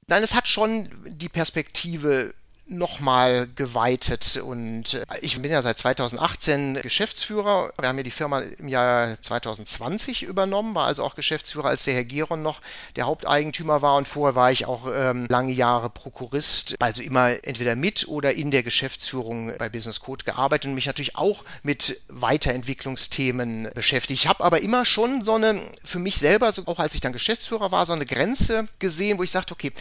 Nein, 0.07 0.23
es 0.23 0.37
hat 0.37 0.47
schon 0.47 0.89
die 1.07 1.29
Perspektive 1.29 2.35
nochmal 2.67 3.49
geweitet. 3.55 4.41
Und 4.43 4.95
äh, 4.95 5.05
ich 5.21 5.41
bin 5.41 5.51
ja 5.51 5.63
seit 5.63 5.79
2018 5.79 6.81
Geschäftsführer. 6.83 7.73
Wir 7.79 7.89
haben 7.89 7.97
ja 7.97 8.03
die 8.03 8.11
Firma 8.11 8.41
im 8.41 8.69
Jahr 8.69 9.21
2020 9.21 10.23
übernommen, 10.23 10.75
war 10.75 10.87
also 10.87 11.03
auch 11.03 11.15
Geschäftsführer, 11.15 11.69
als 11.69 11.85
der 11.85 11.95
Herr 11.95 12.05
Geron 12.05 12.43
noch 12.43 12.61
der 12.97 13.07
Haupteigentümer 13.07 13.83
war. 13.83 13.97
Und 13.97 14.09
vorher 14.09 14.35
war 14.35 14.51
ich 14.51 14.67
auch 14.67 14.87
ähm, 14.93 15.27
lange 15.29 15.53
Jahre 15.53 15.91
Prokurist, 15.91 16.75
also 16.81 17.03
immer 17.03 17.31
entweder 17.45 17.77
mit 17.77 18.09
oder 18.09 18.35
in 18.35 18.51
der 18.51 18.63
Geschäftsführung 18.63 19.53
bei 19.59 19.69
Business 19.69 20.01
Code 20.01 20.25
gearbeitet 20.25 20.69
und 20.69 20.75
mich 20.75 20.87
natürlich 20.87 21.17
auch 21.17 21.45
mit 21.63 22.01
Weiterentwicklungsthemen 22.09 23.71
beschäftigt. 23.75 24.23
Ich 24.23 24.29
habe 24.29 24.45
aber 24.45 24.63
immer 24.63 24.85
schon 24.85 25.25
so 25.25 25.35
eine, 25.35 25.61
für 25.85 25.99
mich 25.99 26.17
selber, 26.17 26.53
auch 26.67 26.79
als 26.79 26.95
ich 26.95 27.01
dann 27.01 27.13
Geschäftsführer 27.13 27.73
war, 27.73 27.87
so 27.87 27.93
eine 27.93 28.07
Grenze 28.07 28.69
gesehen, 28.79 29.19
wo 29.19 29.23
ich 29.23 29.31
sagte, 29.31 29.53
okay, 29.53 29.73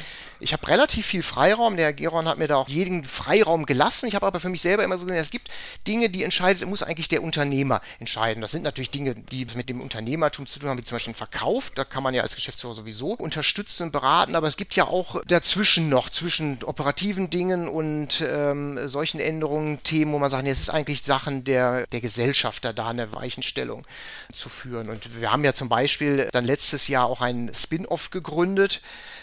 ich 0.42 0.54
habe 0.54 0.68
relativ 0.68 1.06
viel 1.06 1.24
Freiraum. 1.24 1.78
Der 1.78 1.94
Geron 1.94 2.28
hat 2.28 2.38
mir 2.38 2.48
da 2.48 2.56
auch 2.56 2.68
jeden 2.68 3.06
Freiraum 3.06 3.66
gelassen. 3.66 4.08
Ich 4.08 4.16
habe 4.16 4.26
aber 4.26 4.40
für 4.40 4.50
mich 4.50 4.62
selber 4.62 4.84
immer 4.84 4.98
so 4.98 5.06
gesehen, 5.06 5.22
es 5.22 5.30
gibt 5.30 5.50
Dinge, 5.88 6.10
die 6.10 6.24
entscheidet, 6.24 6.68
muss 6.68 6.84
eigentlich 6.84 7.08
der 7.08 7.24
Unternehmer 7.24 7.82
entscheiden. 8.00 8.42
Das 8.42 8.52
sind 8.52 8.64
natürlich 8.64 8.90
Dinge, 8.90 9.16
die 9.16 9.46
mit 9.56 9.70
dem 9.70 9.82
Unternehmertum 9.82 10.48
zu 10.48 10.60
tun 10.60 10.70
haben, 10.70 10.78
wie 10.78 10.84
zum 10.84 10.96
Beispiel 10.96 11.14
Verkauf. 11.14 11.72
Da 11.76 11.84
kann 11.84 12.04
man 12.04 12.14
ja 12.14 12.24
als 12.24 12.36
Geschäftsführer 12.36 12.74
sowieso 12.74 13.12
unterstützen 13.12 13.84
und 13.84 13.92
beraten, 13.92 14.36
aber 14.36 14.48
es 14.48 14.58
gibt 14.58 14.76
ja 14.76 14.86
auch 14.86 15.22
dazwischen 15.26 15.90
noch, 15.90 16.10
zwischen 16.10 16.64
operativen 16.64 17.30
Dingen 17.30 17.68
und 17.68 18.24
ähm, 18.28 18.80
solchen 18.88 19.20
Änderungen, 19.20 19.84
Themen, 19.84 20.14
wo 20.14 20.20
man 20.20 20.30
sagt, 20.30 20.44
nee, 20.44 20.52
es 20.52 20.60
ist 20.60 20.70
eigentlich 20.70 21.04
Sachen 21.04 21.44
der, 21.44 21.86
der 21.88 22.02
Gesellschafter, 22.02 22.74
da 22.74 22.90
eine 22.90 23.14
Weichenstellung 23.14 23.86
zu 24.32 24.50
führen. 24.50 24.90
Und 24.90 25.22
wir 25.22 25.32
haben 25.32 25.44
ja 25.44 25.54
zum 25.54 25.70
Beispiel 25.70 26.30
dann 26.32 26.46
letztes 26.46 26.88
Jahr 26.88 27.06
auch 27.06 27.22
einen 27.22 27.54
Spin-off 27.54 28.10
gegründet 28.10 28.82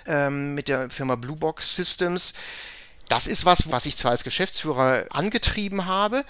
ähm, 0.09 0.55
mit 0.55 0.69
der 0.69 0.91
Firma 0.91 1.15
Bluebox 1.15 1.77
Systems 1.77 2.33
das 3.09 3.27
ist 3.27 3.45
was, 3.45 3.71
was 3.71 3.87
ich 3.87 3.97
zwar 3.97 4.13
als 4.13 4.25
Geschäftsführer 4.25 5.07
angetrieben 5.11 5.87
habe, 5.87 6.25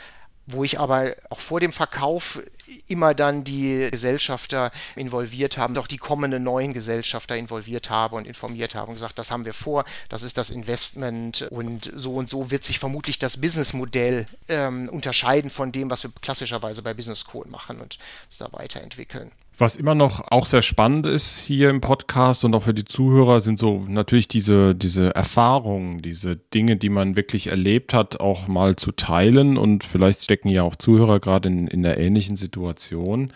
wo 0.47 0.64
ich 0.64 0.80
aber 0.80 1.14
auch 1.28 1.40
vor 1.40 1.61
dem 1.61 1.73
Verkauf 1.73 2.40
immer 2.87 3.14
dann 3.14 3.44
die 3.44 3.88
Gesellschafter 3.90 4.70
involviert 4.97 5.58
haben, 5.58 5.76
auch 5.76 5.87
die 5.87 5.99
kommenden 5.99 6.42
neuen 6.42 6.73
Gesellschafter 6.73 7.37
involviert 7.37 7.90
habe 7.90 8.16
und 8.16 8.26
informiert 8.26 8.75
habe 8.75 8.88
und 8.88 8.94
gesagt, 8.94 9.18
das 9.18 9.30
haben 9.30 9.44
wir 9.44 9.52
vor, 9.52 9.85
das 10.08 10.23
ist 10.23 10.38
das 10.38 10.49
Investment 10.49 11.42
und 11.50 11.90
so 11.94 12.14
und 12.14 12.30
so 12.30 12.50
wird 12.50 12.64
sich 12.64 12.78
vermutlich 12.78 13.18
das 13.18 13.40
Businessmodell 13.40 14.26
ähm, 14.49 14.88
unterscheiden 14.88 15.50
von 15.50 15.73
dem, 15.73 15.90
was 15.90 16.04
wir 16.04 16.12
klassischerweise 16.23 16.82
bei 16.82 16.94
Business 16.94 17.26
Code 17.26 17.50
machen 17.50 17.80
und 17.80 17.99
es 18.30 18.38
da 18.38 18.50
weiterentwickeln. 18.52 19.32
Was 19.60 19.74
immer 19.74 19.96
noch 19.96 20.30
auch 20.30 20.46
sehr 20.46 20.62
spannend 20.62 21.04
ist 21.04 21.40
hier 21.40 21.68
im 21.68 21.80
Podcast 21.80 22.44
und 22.44 22.54
auch 22.54 22.62
für 22.62 22.74
die 22.74 22.84
Zuhörer 22.84 23.40
sind 23.40 23.58
so 23.58 23.84
natürlich 23.88 24.28
diese, 24.28 24.76
diese 24.76 25.12
Erfahrungen, 25.16 25.98
diese 25.98 26.36
Dinge, 26.36 26.76
die 26.76 26.90
man 26.90 27.16
wirklich 27.16 27.48
erlebt 27.48 27.92
hat, 27.92 28.20
auch 28.20 28.46
mal 28.46 28.76
zu 28.76 28.92
teilen 28.92 29.56
und 29.56 29.82
vielleicht 29.82 30.22
stecken 30.22 30.48
ja 30.48 30.62
auch 30.62 30.76
Zuhörer 30.76 31.18
gerade 31.18 31.48
in, 31.48 31.66
in 31.66 31.82
der 31.82 31.98
ähnlichen 31.98 32.36
Situation. 32.36 33.32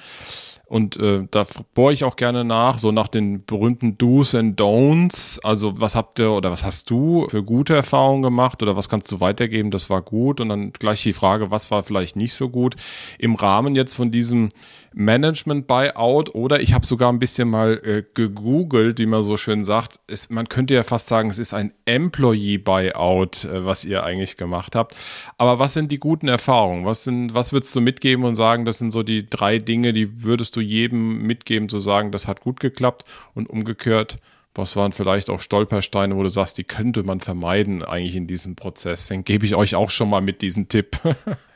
Und 0.72 0.96
äh, 0.96 1.26
da 1.30 1.44
bohre 1.74 1.92
ich 1.92 2.04
auch 2.04 2.16
gerne 2.16 2.44
nach, 2.44 2.78
so 2.78 2.92
nach 2.92 3.08
den 3.08 3.44
berühmten 3.44 3.98
Do's 3.98 4.34
and 4.34 4.58
Don'ts. 4.58 5.38
Also 5.42 5.78
was 5.80 5.96
habt 5.96 6.18
ihr 6.18 6.30
oder 6.30 6.50
was 6.50 6.64
hast 6.64 6.88
du 6.88 7.26
für 7.28 7.42
gute 7.42 7.74
Erfahrungen 7.74 8.22
gemacht 8.22 8.62
oder 8.62 8.74
was 8.74 8.88
kannst 8.88 9.12
du 9.12 9.20
weitergeben, 9.20 9.70
das 9.70 9.90
war 9.90 10.00
gut. 10.00 10.40
Und 10.40 10.48
dann 10.48 10.72
gleich 10.72 11.02
die 11.02 11.12
Frage, 11.12 11.50
was 11.50 11.70
war 11.70 11.82
vielleicht 11.82 12.16
nicht 12.16 12.32
so 12.32 12.48
gut. 12.48 12.76
Im 13.18 13.34
Rahmen 13.34 13.74
jetzt 13.74 13.94
von 13.94 14.10
diesem 14.10 14.48
Management-Buyout 14.94 16.34
oder 16.34 16.60
ich 16.60 16.72
habe 16.74 16.86
sogar 16.86 17.12
ein 17.12 17.18
bisschen 17.18 17.50
mal 17.50 17.80
äh, 17.84 18.02
gegoogelt, 18.14 18.98
wie 18.98 19.06
man 19.06 19.22
so 19.22 19.36
schön 19.36 19.64
sagt. 19.64 20.00
Es, 20.06 20.30
man 20.30 20.48
könnte 20.48 20.74
ja 20.74 20.82
fast 20.82 21.08
sagen, 21.08 21.30
es 21.30 21.38
ist 21.38 21.54
ein 21.54 21.72
Employee-Buyout, 21.84 23.44
äh, 23.44 23.64
was 23.64 23.84
ihr 23.84 24.04
eigentlich 24.04 24.36
gemacht 24.36 24.74
habt. 24.74 24.94
Aber 25.38 25.58
was 25.58 25.74
sind 25.74 25.92
die 25.92 25.98
guten 25.98 26.28
Erfahrungen? 26.28 26.84
Was, 26.84 27.04
sind, 27.04 27.34
was 27.34 27.52
würdest 27.52 27.74
du 27.74 27.80
mitgeben 27.80 28.24
und 28.24 28.34
sagen, 28.34 28.64
das 28.64 28.78
sind 28.78 28.90
so 28.90 29.02
die 29.02 29.28
drei 29.28 29.58
Dinge, 29.58 29.92
die 29.92 30.24
würdest 30.24 30.56
du 30.56 30.60
jedem 30.60 31.22
mitgeben, 31.22 31.68
zu 31.68 31.78
sagen, 31.78 32.10
das 32.10 32.26
hat 32.26 32.40
gut 32.40 32.60
geklappt 32.60 33.04
und 33.34 33.50
umgekehrt, 33.50 34.16
was 34.54 34.76
waren 34.76 34.92
vielleicht 34.92 35.30
auch 35.30 35.40
Stolpersteine, 35.40 36.14
wo 36.16 36.22
du 36.22 36.28
sagst, 36.28 36.58
die 36.58 36.64
könnte 36.64 37.04
man 37.04 37.20
vermeiden 37.20 37.82
eigentlich 37.82 38.16
in 38.16 38.26
diesem 38.26 38.54
Prozess? 38.54 39.08
Dann 39.08 39.24
gebe 39.24 39.46
ich 39.46 39.54
euch 39.54 39.74
auch 39.74 39.90
schon 39.90 40.10
mal 40.10 40.20
mit 40.20 40.42
diesem 40.42 40.68
Tipp. 40.68 40.98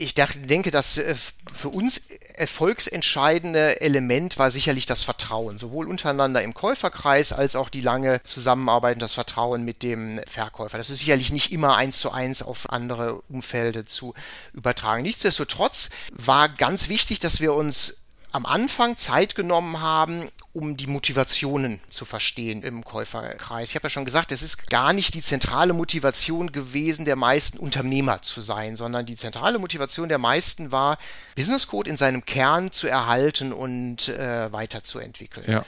ich 0.00 0.14
denke, 0.14 0.70
das 0.70 0.96
äh, 0.96 1.14
für 1.52 1.68
uns 1.68 2.00
erfolgsentscheidende 2.34 3.80
Element 3.80 4.38
war 4.38 4.50
sicherlich 4.50 4.86
das 4.86 5.02
Vertrauen, 5.02 5.58
sowohl 5.58 5.86
untereinander 5.88 6.42
im 6.42 6.54
Käuferkreis 6.54 7.32
als 7.32 7.54
auch 7.54 7.68
die 7.68 7.82
lange 7.82 8.22
Zusammenarbeit 8.22 8.96
und 8.96 9.00
das 9.00 9.14
Vertrauen 9.14 9.64
mit 9.64 9.82
dem 9.82 10.20
Verkäufer. 10.26 10.78
Das 10.78 10.88
ist 10.88 11.00
sicherlich 11.00 11.32
nicht 11.32 11.52
immer 11.52 11.76
eins 11.76 12.00
zu 12.00 12.10
eins 12.12 12.42
auf 12.42 12.70
andere 12.70 13.20
Umfelde 13.28 13.84
zu 13.84 14.14
übertragen. 14.54 15.02
Nichtsdestotrotz 15.02 15.90
war 16.12 16.48
ganz 16.48 16.88
wichtig, 16.88 17.18
dass 17.18 17.40
wir 17.40 17.54
uns 17.54 17.99
am 18.32 18.46
Anfang 18.46 18.96
Zeit 18.96 19.34
genommen 19.34 19.80
haben, 19.80 20.28
um 20.52 20.76
die 20.76 20.86
Motivationen 20.86 21.80
zu 21.88 22.04
verstehen 22.04 22.62
im 22.62 22.84
Käuferkreis. 22.84 23.70
Ich 23.70 23.74
habe 23.76 23.86
ja 23.86 23.90
schon 23.90 24.04
gesagt, 24.04 24.32
es 24.32 24.42
ist 24.42 24.68
gar 24.68 24.92
nicht 24.92 25.14
die 25.14 25.22
zentrale 25.22 25.72
Motivation 25.72 26.50
gewesen, 26.50 27.04
der 27.04 27.16
meisten 27.16 27.58
Unternehmer 27.58 28.22
zu 28.22 28.40
sein, 28.40 28.76
sondern 28.76 29.06
die 29.06 29.16
zentrale 29.16 29.58
Motivation 29.58 30.08
der 30.08 30.18
meisten 30.18 30.72
war, 30.72 30.98
Business 31.36 31.68
Code 31.68 31.88
in 31.88 31.96
seinem 31.96 32.24
Kern 32.24 32.72
zu 32.72 32.88
erhalten 32.88 33.52
und 33.52 34.08
äh, 34.08 34.52
weiterzuentwickeln. 34.52 35.50
Ja. 35.50 35.64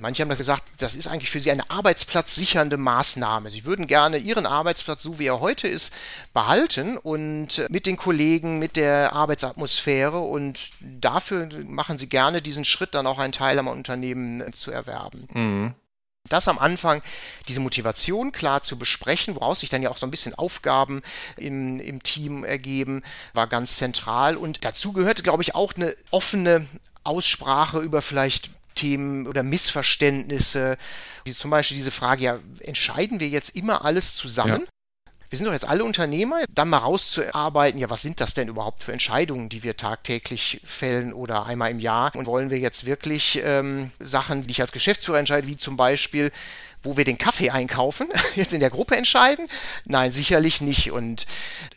Manche 0.00 0.22
haben 0.22 0.28
das 0.28 0.38
gesagt, 0.38 0.64
das 0.78 0.94
ist 0.94 1.08
eigentlich 1.08 1.30
für 1.30 1.40
sie 1.40 1.50
eine 1.50 1.68
arbeitsplatzsichernde 1.70 2.76
Maßnahme. 2.76 3.50
Sie 3.50 3.64
würden 3.64 3.86
gerne 3.86 4.18
ihren 4.18 4.46
Arbeitsplatz, 4.46 5.02
so 5.02 5.18
wie 5.18 5.26
er 5.26 5.40
heute 5.40 5.68
ist, 5.68 5.92
behalten 6.32 6.96
und 6.96 7.66
mit 7.70 7.86
den 7.86 7.96
Kollegen, 7.96 8.58
mit 8.58 8.76
der 8.76 9.12
Arbeitsatmosphäre 9.12 10.18
und 10.18 10.70
dafür 10.80 11.48
machen 11.64 11.98
sie 11.98 12.08
gerne 12.08 12.42
diesen 12.42 12.64
Schritt, 12.64 12.94
dann 12.94 13.06
auch 13.06 13.18
einen 13.18 13.32
Teil 13.32 13.58
am 13.58 13.68
Unternehmen 13.68 14.52
zu 14.52 14.70
erwerben. 14.70 15.26
Mhm 15.32 15.74
das 16.28 16.48
am 16.48 16.58
Anfang, 16.58 17.02
diese 17.48 17.60
Motivation 17.60 18.32
klar 18.32 18.62
zu 18.62 18.78
besprechen, 18.78 19.34
woraus 19.36 19.60
sich 19.60 19.70
dann 19.70 19.82
ja 19.82 19.90
auch 19.90 19.96
so 19.96 20.06
ein 20.06 20.10
bisschen 20.10 20.34
Aufgaben 20.34 21.00
im, 21.36 21.80
im 21.80 22.02
Team 22.02 22.44
ergeben, 22.44 23.02
war 23.34 23.46
ganz 23.46 23.76
zentral. 23.76 24.36
Und 24.36 24.64
dazu 24.64 24.92
gehörte, 24.92 25.22
glaube 25.22 25.42
ich, 25.42 25.54
auch 25.54 25.74
eine 25.74 25.94
offene 26.10 26.66
Aussprache 27.04 27.78
über 27.78 28.02
vielleicht 28.02 28.50
Themen 28.78 29.26
oder 29.26 29.42
Missverständnisse. 29.42 30.76
Wie 31.24 31.34
zum 31.34 31.50
Beispiel 31.50 31.76
diese 31.76 31.90
Frage, 31.90 32.22
ja, 32.22 32.38
entscheiden 32.60 33.18
wir 33.18 33.28
jetzt 33.28 33.56
immer 33.56 33.84
alles 33.84 34.14
zusammen? 34.14 34.62
Ja. 34.62 34.68
Wir 35.30 35.36
sind 35.36 35.44
doch 35.44 35.52
jetzt 35.52 35.68
alle 35.68 35.84
Unternehmer, 35.84 36.42
dann 36.54 36.70
mal 36.70 36.78
rauszuarbeiten, 36.78 37.78
ja, 37.78 37.90
was 37.90 38.00
sind 38.00 38.18
das 38.20 38.32
denn 38.32 38.48
überhaupt 38.48 38.82
für 38.82 38.92
Entscheidungen, 38.92 39.50
die 39.50 39.62
wir 39.62 39.76
tagtäglich 39.76 40.62
fällen 40.64 41.12
oder 41.12 41.44
einmal 41.44 41.70
im 41.70 41.80
Jahr? 41.80 42.14
Und 42.14 42.24
wollen 42.24 42.48
wir 42.48 42.58
jetzt 42.58 42.86
wirklich 42.86 43.42
ähm, 43.44 43.90
Sachen, 43.98 44.46
die 44.46 44.52
ich 44.52 44.62
als 44.62 44.72
Geschäftsführer 44.72 45.18
entscheide, 45.18 45.46
wie 45.46 45.58
zum 45.58 45.76
Beispiel, 45.76 46.32
wo 46.82 46.96
wir 46.96 47.04
den 47.04 47.18
Kaffee 47.18 47.50
einkaufen, 47.50 48.08
jetzt 48.36 48.54
in 48.54 48.60
der 48.60 48.70
Gruppe 48.70 48.96
entscheiden? 48.96 49.48
Nein, 49.84 50.12
sicherlich 50.12 50.62
nicht. 50.62 50.92
Und 50.92 51.26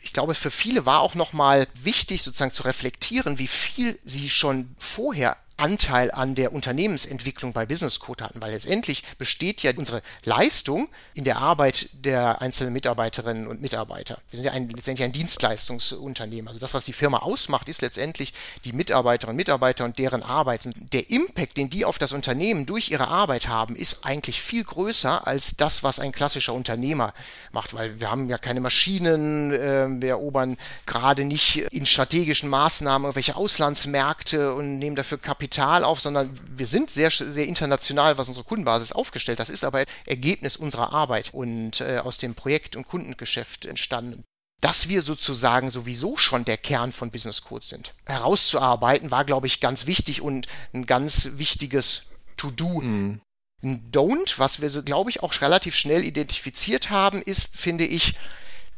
ich 0.00 0.14
glaube, 0.14 0.34
für 0.34 0.50
viele 0.50 0.86
war 0.86 1.00
auch 1.00 1.14
nochmal 1.14 1.66
wichtig, 1.74 2.22
sozusagen 2.22 2.54
zu 2.54 2.62
reflektieren, 2.62 3.38
wie 3.38 3.48
viel 3.48 3.98
sie 4.02 4.30
schon 4.30 4.74
vorher 4.78 5.36
Anteil 5.62 6.10
an 6.10 6.34
der 6.34 6.52
Unternehmensentwicklung 6.52 7.52
bei 7.52 7.66
Business 7.66 8.00
Code 8.00 8.24
hatten, 8.24 8.40
weil 8.42 8.50
letztendlich 8.50 9.04
besteht 9.16 9.62
ja 9.62 9.70
unsere 9.76 10.02
Leistung 10.24 10.88
in 11.14 11.22
der 11.22 11.36
Arbeit 11.38 11.88
der 11.92 12.42
einzelnen 12.42 12.72
Mitarbeiterinnen 12.72 13.46
und 13.46 13.62
Mitarbeiter. 13.62 14.18
Wir 14.30 14.38
sind 14.38 14.44
ja 14.44 14.52
ein, 14.52 14.68
letztendlich 14.70 15.04
ein 15.04 15.12
Dienstleistungsunternehmen. 15.12 16.48
Also 16.48 16.58
das, 16.58 16.74
was 16.74 16.84
die 16.84 16.92
Firma 16.92 17.18
ausmacht, 17.18 17.68
ist 17.68 17.80
letztendlich 17.80 18.32
die 18.64 18.72
Mitarbeiterinnen 18.72 19.34
und 19.34 19.36
Mitarbeiter 19.36 19.84
und 19.84 20.00
deren 20.00 20.24
Arbeit. 20.24 20.66
Und 20.66 20.92
der 20.92 21.08
Impact, 21.10 21.56
den 21.56 21.70
die 21.70 21.84
auf 21.84 21.98
das 21.98 22.10
Unternehmen 22.10 22.66
durch 22.66 22.90
ihre 22.90 23.06
Arbeit 23.06 23.46
haben, 23.46 23.76
ist 23.76 24.04
eigentlich 24.04 24.42
viel 24.42 24.64
größer 24.64 25.28
als 25.28 25.56
das, 25.56 25.84
was 25.84 26.00
ein 26.00 26.10
klassischer 26.10 26.54
Unternehmer 26.54 27.14
macht, 27.52 27.72
weil 27.72 28.00
wir 28.00 28.10
haben 28.10 28.28
ja 28.28 28.36
keine 28.36 28.60
Maschinen, 28.60 29.52
äh, 29.52 29.86
wir 29.88 30.10
erobern 30.10 30.56
gerade 30.86 31.24
nicht 31.24 31.58
in 31.70 31.86
strategischen 31.86 32.48
Maßnahmen 32.48 33.04
irgendwelche 33.04 33.36
Auslandsmärkte 33.36 34.54
und 34.54 34.80
nehmen 34.80 34.96
dafür 34.96 35.18
Kapital 35.18 35.51
auf, 35.58 36.00
sondern 36.00 36.30
wir 36.56 36.66
sind 36.66 36.90
sehr, 36.90 37.10
sehr 37.10 37.46
international, 37.46 38.18
was 38.18 38.28
unsere 38.28 38.44
Kundenbasis 38.44 38.92
aufgestellt. 38.92 39.40
Das 39.40 39.50
ist 39.50 39.64
aber 39.64 39.84
Ergebnis 40.06 40.56
unserer 40.56 40.92
Arbeit 40.92 41.32
und 41.32 41.80
äh, 41.80 41.98
aus 41.98 42.18
dem 42.18 42.34
Projekt- 42.34 42.76
und 42.76 42.86
Kundengeschäft 42.86 43.64
entstanden 43.64 44.24
dass 44.62 44.88
wir 44.88 45.02
sozusagen 45.02 45.70
sowieso 45.70 46.16
schon 46.16 46.44
der 46.44 46.56
Kern 46.56 46.92
von 46.92 47.10
Business 47.10 47.42
Code 47.42 47.66
sind. 47.66 47.94
Herauszuarbeiten 48.06 49.10
war, 49.10 49.24
glaube 49.24 49.48
ich, 49.48 49.58
ganz 49.58 49.86
wichtig 49.86 50.22
und 50.22 50.46
ein 50.72 50.86
ganz 50.86 51.30
wichtiges 51.34 52.04
To-Do. 52.36 52.80
Mhm. 52.80 53.20
Ein 53.64 53.90
Don't, 53.90 54.38
was 54.38 54.60
wir, 54.60 54.70
glaube 54.82 55.10
ich, 55.10 55.22
auch 55.22 55.40
relativ 55.40 55.74
schnell 55.74 56.04
identifiziert 56.04 56.90
haben, 56.90 57.22
ist, 57.22 57.56
finde 57.56 57.84
ich, 57.84 58.14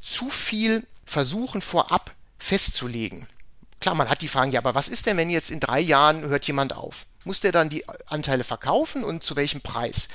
zu 0.02 0.30
viel 0.30 0.86
versuchen 1.04 1.60
vorab 1.60 2.14
festzulegen. 2.38 3.26
Klar, 3.84 3.96
man 3.96 4.08
hat 4.08 4.22
die 4.22 4.28
Fragen, 4.28 4.50
ja, 4.50 4.60
aber 4.60 4.74
was 4.74 4.88
ist 4.88 5.04
denn, 5.04 5.18
wenn 5.18 5.28
jetzt 5.28 5.50
in 5.50 5.60
drei 5.60 5.78
Jahren 5.78 6.22
hört 6.22 6.46
jemand 6.46 6.74
auf? 6.74 7.04
Muss 7.24 7.40
der 7.40 7.52
dann 7.52 7.68
die 7.68 7.84
Anteile 8.06 8.42
verkaufen 8.42 9.04
und 9.04 9.22
zu 9.22 9.36
welchem 9.36 9.60
Preis? 9.60 10.08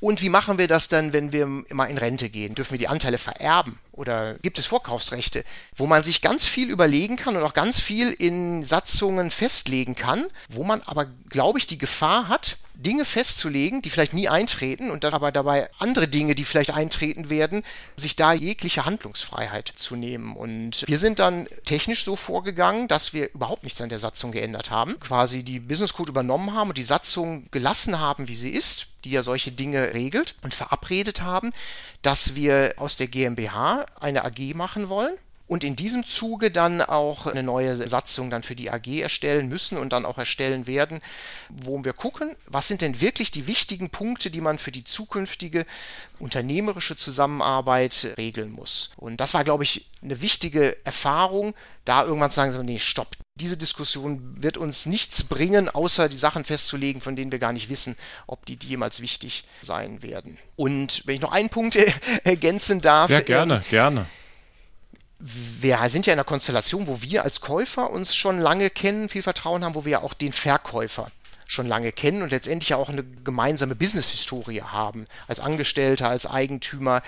Und 0.00 0.22
wie 0.22 0.30
machen 0.30 0.56
wir 0.56 0.68
das 0.68 0.88
dann, 0.88 1.12
wenn 1.12 1.30
wir 1.30 1.42
immer 1.68 1.86
in 1.86 1.98
Rente 1.98 2.30
gehen? 2.30 2.54
Dürfen 2.54 2.70
wir 2.70 2.78
die 2.78 2.88
Anteile 2.88 3.18
vererben? 3.18 3.78
Oder 4.00 4.36
gibt 4.40 4.58
es 4.58 4.64
Vorkaufsrechte, 4.64 5.44
wo 5.76 5.86
man 5.86 6.02
sich 6.02 6.22
ganz 6.22 6.46
viel 6.46 6.70
überlegen 6.70 7.16
kann 7.16 7.36
und 7.36 7.42
auch 7.42 7.52
ganz 7.52 7.78
viel 7.80 8.10
in 8.10 8.64
Satzungen 8.64 9.30
festlegen 9.30 9.94
kann, 9.94 10.26
wo 10.48 10.64
man 10.64 10.80
aber, 10.86 11.04
glaube 11.28 11.58
ich, 11.58 11.66
die 11.66 11.76
Gefahr 11.76 12.28
hat, 12.28 12.56
Dinge 12.72 13.04
festzulegen, 13.04 13.82
die 13.82 13.90
vielleicht 13.90 14.14
nie 14.14 14.26
eintreten 14.26 14.90
und 14.90 15.04
dann 15.04 15.12
aber 15.12 15.32
dabei 15.32 15.68
andere 15.78 16.08
Dinge, 16.08 16.34
die 16.34 16.44
vielleicht 16.44 16.72
eintreten 16.72 17.28
werden, 17.28 17.62
sich 17.98 18.16
da 18.16 18.32
jegliche 18.32 18.86
Handlungsfreiheit 18.86 19.70
zu 19.76 19.96
nehmen. 19.96 20.34
Und 20.34 20.86
wir 20.88 20.98
sind 20.98 21.18
dann 21.18 21.46
technisch 21.66 22.02
so 22.04 22.16
vorgegangen, 22.16 22.88
dass 22.88 23.12
wir 23.12 23.30
überhaupt 23.34 23.64
nichts 23.64 23.82
an 23.82 23.90
der 23.90 23.98
Satzung 23.98 24.32
geändert 24.32 24.70
haben, 24.70 24.98
quasi 24.98 25.42
die 25.42 25.60
Business 25.60 25.92
Code 25.92 26.10
übernommen 26.10 26.54
haben 26.54 26.70
und 26.70 26.78
die 26.78 26.82
Satzung 26.82 27.48
gelassen 27.50 28.00
haben, 28.00 28.28
wie 28.28 28.36
sie 28.36 28.50
ist, 28.50 28.86
die 29.04 29.10
ja 29.10 29.22
solche 29.22 29.52
Dinge 29.52 29.94
regelt 29.94 30.34
und 30.42 30.54
verabredet 30.54 31.22
haben, 31.22 31.52
dass 32.02 32.34
wir 32.34 32.74
aus 32.76 32.96
der 32.96 33.08
GmbH 33.08 33.86
eine 34.00 34.24
AG 34.24 34.54
machen 34.54 34.88
wollen 34.88 35.16
und 35.50 35.64
in 35.64 35.74
diesem 35.74 36.06
Zuge 36.06 36.52
dann 36.52 36.80
auch 36.80 37.26
eine 37.26 37.42
neue 37.42 37.74
Satzung 37.74 38.30
dann 38.30 38.44
für 38.44 38.54
die 38.54 38.70
AG 38.70 38.86
erstellen 39.00 39.48
müssen 39.48 39.78
und 39.78 39.92
dann 39.92 40.06
auch 40.06 40.16
erstellen 40.16 40.68
werden, 40.68 41.00
wo 41.48 41.84
wir 41.84 41.92
gucken, 41.92 42.36
was 42.46 42.68
sind 42.68 42.82
denn 42.82 43.00
wirklich 43.00 43.32
die 43.32 43.48
wichtigen 43.48 43.90
Punkte, 43.90 44.30
die 44.30 44.40
man 44.40 44.58
für 44.58 44.70
die 44.70 44.84
zukünftige 44.84 45.66
unternehmerische 46.20 46.96
Zusammenarbeit 46.96 48.14
regeln 48.16 48.52
muss. 48.52 48.90
Und 48.96 49.20
das 49.20 49.34
war, 49.34 49.42
glaube 49.42 49.64
ich, 49.64 49.88
eine 50.02 50.22
wichtige 50.22 50.76
Erfahrung, 50.86 51.52
da 51.84 52.04
irgendwann 52.04 52.30
zu 52.30 52.36
sagen, 52.36 52.52
so, 52.52 52.62
nee, 52.62 52.78
stopp. 52.78 53.08
Diese 53.40 53.56
Diskussion 53.56 54.20
wird 54.42 54.56
uns 54.56 54.86
nichts 54.86 55.24
bringen, 55.24 55.68
außer 55.68 56.08
die 56.08 56.16
Sachen 56.16 56.44
festzulegen, 56.44 57.00
von 57.00 57.16
denen 57.16 57.32
wir 57.32 57.38
gar 57.38 57.52
nicht 57.52 57.68
wissen, 57.68 57.96
ob 58.26 58.44
die 58.46 58.58
jemals 58.62 59.00
wichtig 59.00 59.44
sein 59.62 60.02
werden. 60.02 60.38
Und 60.56 61.02
wenn 61.06 61.16
ich 61.16 61.20
noch 61.20 61.32
einen 61.32 61.48
Punkt 61.48 61.76
ergänzen 62.24 62.80
darf. 62.80 63.10
Ja, 63.10 63.20
gerne, 63.20 63.54
ähm, 63.56 63.62
gerne 63.70 64.06
wir 65.22 65.78
sind 65.88 66.06
ja 66.06 66.14
in 66.14 66.18
einer 66.18 66.24
Konstellation, 66.24 66.86
wo 66.86 67.02
wir 67.02 67.24
als 67.24 67.42
Käufer 67.42 67.90
uns 67.90 68.16
schon 68.16 68.40
lange 68.40 68.70
kennen, 68.70 69.10
viel 69.10 69.20
Vertrauen 69.20 69.64
haben, 69.64 69.74
wo 69.74 69.84
wir 69.84 69.92
ja 69.92 70.02
auch 70.02 70.14
den 70.14 70.32
Verkäufer 70.32 71.10
schon 71.50 71.66
lange 71.66 71.90
kennen 71.90 72.22
und 72.22 72.30
letztendlich 72.30 72.74
auch 72.74 72.88
eine 72.88 73.02
gemeinsame 73.02 73.74
Business-Historie 73.74 74.62
haben, 74.62 75.06
als 75.26 75.40
Angestellter, 75.40 76.08
als 76.08 76.24
Eigentümer, 76.24 77.02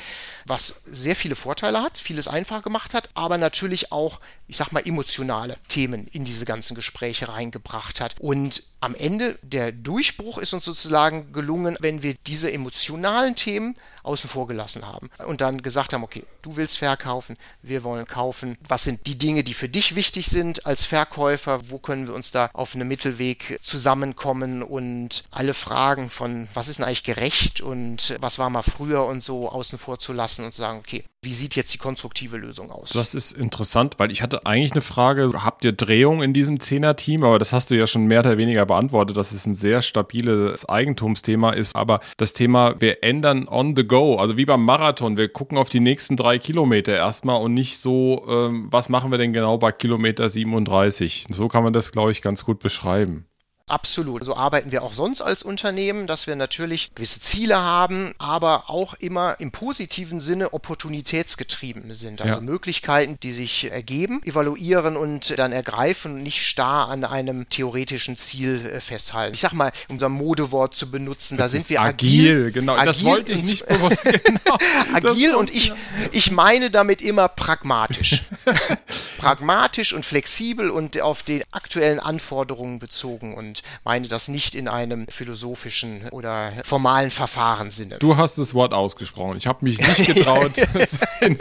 was 0.46 0.74
sehr 0.84 1.14
viele 1.14 1.36
Vorteile 1.36 1.80
hat, 1.80 1.96
vieles 1.96 2.26
einfach 2.26 2.62
gemacht 2.62 2.92
hat, 2.92 3.10
aber 3.14 3.38
natürlich 3.38 3.92
auch, 3.92 4.18
ich 4.48 4.56
sag 4.56 4.72
mal, 4.72 4.84
emotionale 4.84 5.56
Themen 5.68 6.08
in 6.08 6.24
diese 6.24 6.44
ganzen 6.44 6.74
Gespräche 6.74 7.28
reingebracht 7.28 8.00
hat. 8.00 8.16
Und 8.18 8.64
am 8.82 8.96
Ende 8.96 9.38
der 9.42 9.70
Durchbruch 9.70 10.38
ist 10.38 10.52
uns 10.52 10.64
sozusagen 10.64 11.32
gelungen, 11.32 11.76
wenn 11.80 12.02
wir 12.02 12.14
diese 12.26 12.52
emotionalen 12.52 13.36
Themen 13.36 13.74
außen 14.02 14.28
vor 14.28 14.48
gelassen 14.48 14.86
haben 14.86 15.08
und 15.26 15.40
dann 15.40 15.62
gesagt 15.62 15.92
haben, 15.92 16.02
okay, 16.02 16.24
du 16.42 16.56
willst 16.56 16.78
verkaufen, 16.78 17.36
wir 17.62 17.84
wollen 17.84 18.06
kaufen. 18.06 18.58
Was 18.66 18.82
sind 18.82 19.06
die 19.06 19.16
Dinge, 19.16 19.44
die 19.44 19.54
für 19.54 19.68
dich 19.68 19.94
wichtig 19.94 20.26
sind 20.26 20.66
als 20.66 20.84
Verkäufer? 20.84 21.70
Wo 21.70 21.78
können 21.78 22.08
wir 22.08 22.14
uns 22.14 22.32
da 22.32 22.50
auf 22.52 22.74
einem 22.74 22.88
Mittelweg 22.88 23.60
zusammenkommen 23.62 24.64
und 24.64 25.22
alle 25.30 25.54
Fragen 25.54 26.10
von, 26.10 26.48
was 26.52 26.66
ist 26.66 26.80
denn 26.80 26.84
eigentlich 26.84 27.04
gerecht 27.04 27.60
und 27.60 28.16
was 28.20 28.40
war 28.40 28.50
mal 28.50 28.62
früher 28.62 29.04
und 29.04 29.22
so 29.22 29.48
außen 29.48 29.78
vor 29.78 30.00
zu 30.00 30.12
lassen 30.12 30.44
und 30.44 30.52
zu 30.52 30.60
sagen, 30.60 30.78
okay, 30.78 31.04
wie 31.24 31.32
sieht 31.32 31.54
jetzt 31.54 31.72
die 31.72 31.78
konstruktive 31.78 32.36
Lösung 32.36 32.72
aus? 32.72 32.90
Das 32.90 33.14
ist 33.14 33.30
interessant, 33.30 33.94
weil 33.98 34.10
ich 34.10 34.22
hatte 34.22 34.44
eigentlich 34.44 34.72
eine 34.72 34.80
Frage, 34.80 35.30
habt 35.44 35.62
ihr 35.62 35.72
Drehung 35.72 36.20
in 36.20 36.32
diesem 36.34 36.58
Zehner-Team? 36.58 37.22
Aber 37.22 37.38
das 37.38 37.52
hast 37.52 37.70
du 37.70 37.76
ja 37.76 37.86
schon 37.86 38.06
mehr 38.06 38.20
oder 38.20 38.38
weniger 38.38 38.66
beantwortet, 38.72 39.16
dass 39.18 39.32
es 39.32 39.46
ein 39.46 39.54
sehr 39.54 39.82
stabiles 39.82 40.66
Eigentumsthema 40.66 41.50
ist. 41.50 41.76
Aber 41.76 42.00
das 42.16 42.32
Thema, 42.32 42.80
wir 42.80 43.02
ändern 43.04 43.46
on 43.48 43.76
the 43.76 43.86
go, 43.86 44.16
also 44.16 44.36
wie 44.38 44.46
beim 44.46 44.64
Marathon, 44.64 45.18
wir 45.18 45.28
gucken 45.28 45.58
auf 45.58 45.68
die 45.68 45.80
nächsten 45.80 46.16
drei 46.16 46.38
Kilometer 46.38 46.94
erstmal 46.94 47.40
und 47.42 47.52
nicht 47.52 47.78
so, 47.78 48.24
ähm, 48.28 48.68
was 48.70 48.88
machen 48.88 49.10
wir 49.10 49.18
denn 49.18 49.34
genau 49.34 49.58
bei 49.58 49.72
Kilometer 49.72 50.28
37? 50.28 51.26
So 51.30 51.48
kann 51.48 51.64
man 51.64 51.74
das, 51.74 51.92
glaube 51.92 52.12
ich, 52.12 52.22
ganz 52.22 52.44
gut 52.44 52.60
beschreiben. 52.60 53.26
Absolut. 53.68 54.24
So 54.24 54.36
arbeiten 54.36 54.72
wir 54.72 54.82
auch 54.82 54.92
sonst 54.92 55.22
als 55.22 55.42
Unternehmen, 55.42 56.06
dass 56.06 56.26
wir 56.26 56.36
natürlich 56.36 56.94
gewisse 56.94 57.20
Ziele 57.20 57.58
haben, 57.58 58.14
aber 58.18 58.68
auch 58.68 58.94
immer 58.94 59.36
im 59.40 59.52
positiven 59.52 60.20
Sinne 60.20 60.52
opportunitätsgetrieben 60.52 61.94
sind. 61.94 62.20
Also 62.22 62.34
ja. 62.34 62.40
Möglichkeiten, 62.40 63.18
die 63.22 63.32
sich 63.32 63.70
ergeben, 63.70 64.20
evaluieren 64.24 64.96
und 64.96 65.38
dann 65.38 65.52
ergreifen 65.52 66.14
und 66.14 66.22
nicht 66.22 66.46
starr 66.46 66.88
an 66.88 67.04
einem 67.04 67.48
theoretischen 67.48 68.16
Ziel 68.16 68.64
äh, 68.66 68.80
festhalten. 68.80 69.34
Ich 69.34 69.40
sag 69.40 69.52
mal, 69.52 69.72
um 69.88 69.98
so 69.98 70.06
ein 70.06 70.12
Modewort 70.12 70.74
zu 70.74 70.90
benutzen, 70.90 71.36
das 71.36 71.52
da 71.52 71.58
sind 71.58 71.70
wir 71.70 71.80
agil. 71.80 72.30
agil 72.30 72.52
genau, 72.52 72.74
agil 72.74 72.86
das 72.86 73.04
wollte 73.04 73.32
ich 73.32 73.44
nicht 73.44 73.66
bewusst. 73.66 73.98
Genau. 74.22 74.58
agil 74.94 75.34
und 75.34 75.50
ich, 75.50 75.72
ich 76.12 76.30
meine 76.30 76.70
damit 76.70 77.02
immer 77.02 77.28
pragmatisch. 77.28 78.22
pragmatisch 79.18 79.92
und 79.92 80.04
flexibel 80.04 80.70
und 80.70 81.00
auf 81.00 81.22
die 81.22 81.42
aktuellen 81.50 81.98
Anforderungen 81.98 82.78
bezogen 82.78 83.34
und 83.34 83.51
und 83.52 83.62
meine 83.84 84.08
das 84.08 84.28
nicht 84.28 84.54
in 84.54 84.66
einem 84.66 85.06
philosophischen 85.08 86.08
oder 86.10 86.52
formalen 86.64 87.10
Verfahrenssinne. 87.10 87.98
Du 87.98 88.16
hast 88.16 88.38
das 88.38 88.54
Wort 88.54 88.72
ausgesprochen. 88.72 89.36
Ich 89.36 89.46
habe 89.46 89.64
mich 89.64 89.78
nicht 89.78 90.06
getraut, 90.06 90.52
es 90.74 90.98
in, 91.20 91.38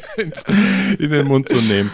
in, 1.00 1.10
den 1.10 1.28
Mund 1.28 1.48
zu 1.48 1.62
nehmen. 1.62 1.90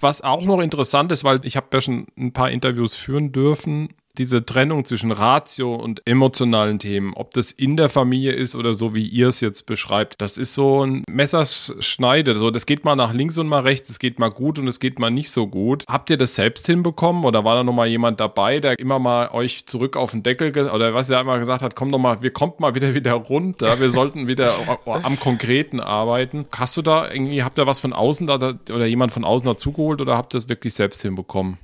Was 0.00 0.22
auch 0.22 0.42
noch 0.42 0.60
interessant 0.60 1.12
ist, 1.12 1.22
weil 1.22 1.40
ich 1.44 1.56
habe 1.56 1.68
ja 1.72 1.80
schon 1.80 2.06
ein 2.18 2.32
paar 2.32 2.50
Interviews 2.50 2.96
führen 2.96 3.30
dürfen 3.30 3.90
diese 4.18 4.44
Trennung 4.44 4.84
zwischen 4.84 5.12
Ratio 5.12 5.74
und 5.74 6.02
emotionalen 6.06 6.78
Themen, 6.78 7.14
ob 7.14 7.32
das 7.32 7.50
in 7.50 7.76
der 7.76 7.88
Familie 7.88 8.32
ist 8.32 8.54
oder 8.54 8.74
so, 8.74 8.94
wie 8.94 9.06
ihr 9.06 9.28
es 9.28 9.40
jetzt 9.40 9.66
beschreibt, 9.66 10.20
das 10.20 10.38
ist 10.38 10.54
so 10.54 10.84
ein 10.84 11.04
Messerschneide. 11.10 12.34
So, 12.36 12.50
das 12.50 12.66
geht 12.66 12.84
mal 12.84 12.96
nach 12.96 13.12
links 13.12 13.38
und 13.38 13.48
mal 13.48 13.62
rechts, 13.62 13.90
es 13.90 13.98
geht 13.98 14.18
mal 14.18 14.30
gut 14.30 14.58
und 14.58 14.68
es 14.68 14.80
geht 14.80 14.98
mal 14.98 15.10
nicht 15.10 15.30
so 15.30 15.46
gut. 15.46 15.84
Habt 15.88 16.10
ihr 16.10 16.16
das 16.16 16.34
selbst 16.34 16.66
hinbekommen 16.66 17.24
oder 17.24 17.44
war 17.44 17.56
da 17.56 17.64
noch 17.64 17.72
mal 17.72 17.86
jemand 17.86 18.20
dabei, 18.20 18.60
der 18.60 18.78
immer 18.78 18.98
mal 18.98 19.30
euch 19.30 19.66
zurück 19.66 19.96
auf 19.96 20.12
den 20.12 20.22
Deckel 20.22 20.52
oder 20.70 20.94
was 20.94 21.10
er 21.10 21.20
einmal 21.20 21.38
gesagt 21.38 21.62
hat, 21.62 21.74
komm 21.74 21.90
doch 21.90 21.98
mal, 21.98 22.22
wir 22.22 22.32
kommt 22.32 22.60
mal 22.60 22.74
wieder 22.74 22.94
wieder 22.94 23.14
runter, 23.14 23.80
wir 23.80 23.90
sollten 23.90 24.26
wieder 24.28 24.52
am 25.02 25.18
Konkreten 25.18 25.80
arbeiten. 25.80 26.46
Hast 26.52 26.76
du 26.76 26.82
da 26.82 27.10
irgendwie, 27.10 27.42
habt 27.42 27.58
ihr 27.58 27.66
was 27.66 27.80
von 27.80 27.92
außen 27.92 28.26
da 28.26 28.34
oder 28.34 28.86
jemand 28.86 29.12
von 29.12 29.24
außen 29.24 29.46
dazugeholt 29.46 30.00
oder 30.00 30.16
habt 30.16 30.34
ihr 30.34 30.38
das 30.38 30.48
wirklich 30.48 30.74
selbst 30.74 31.02
hinbekommen? 31.02 31.58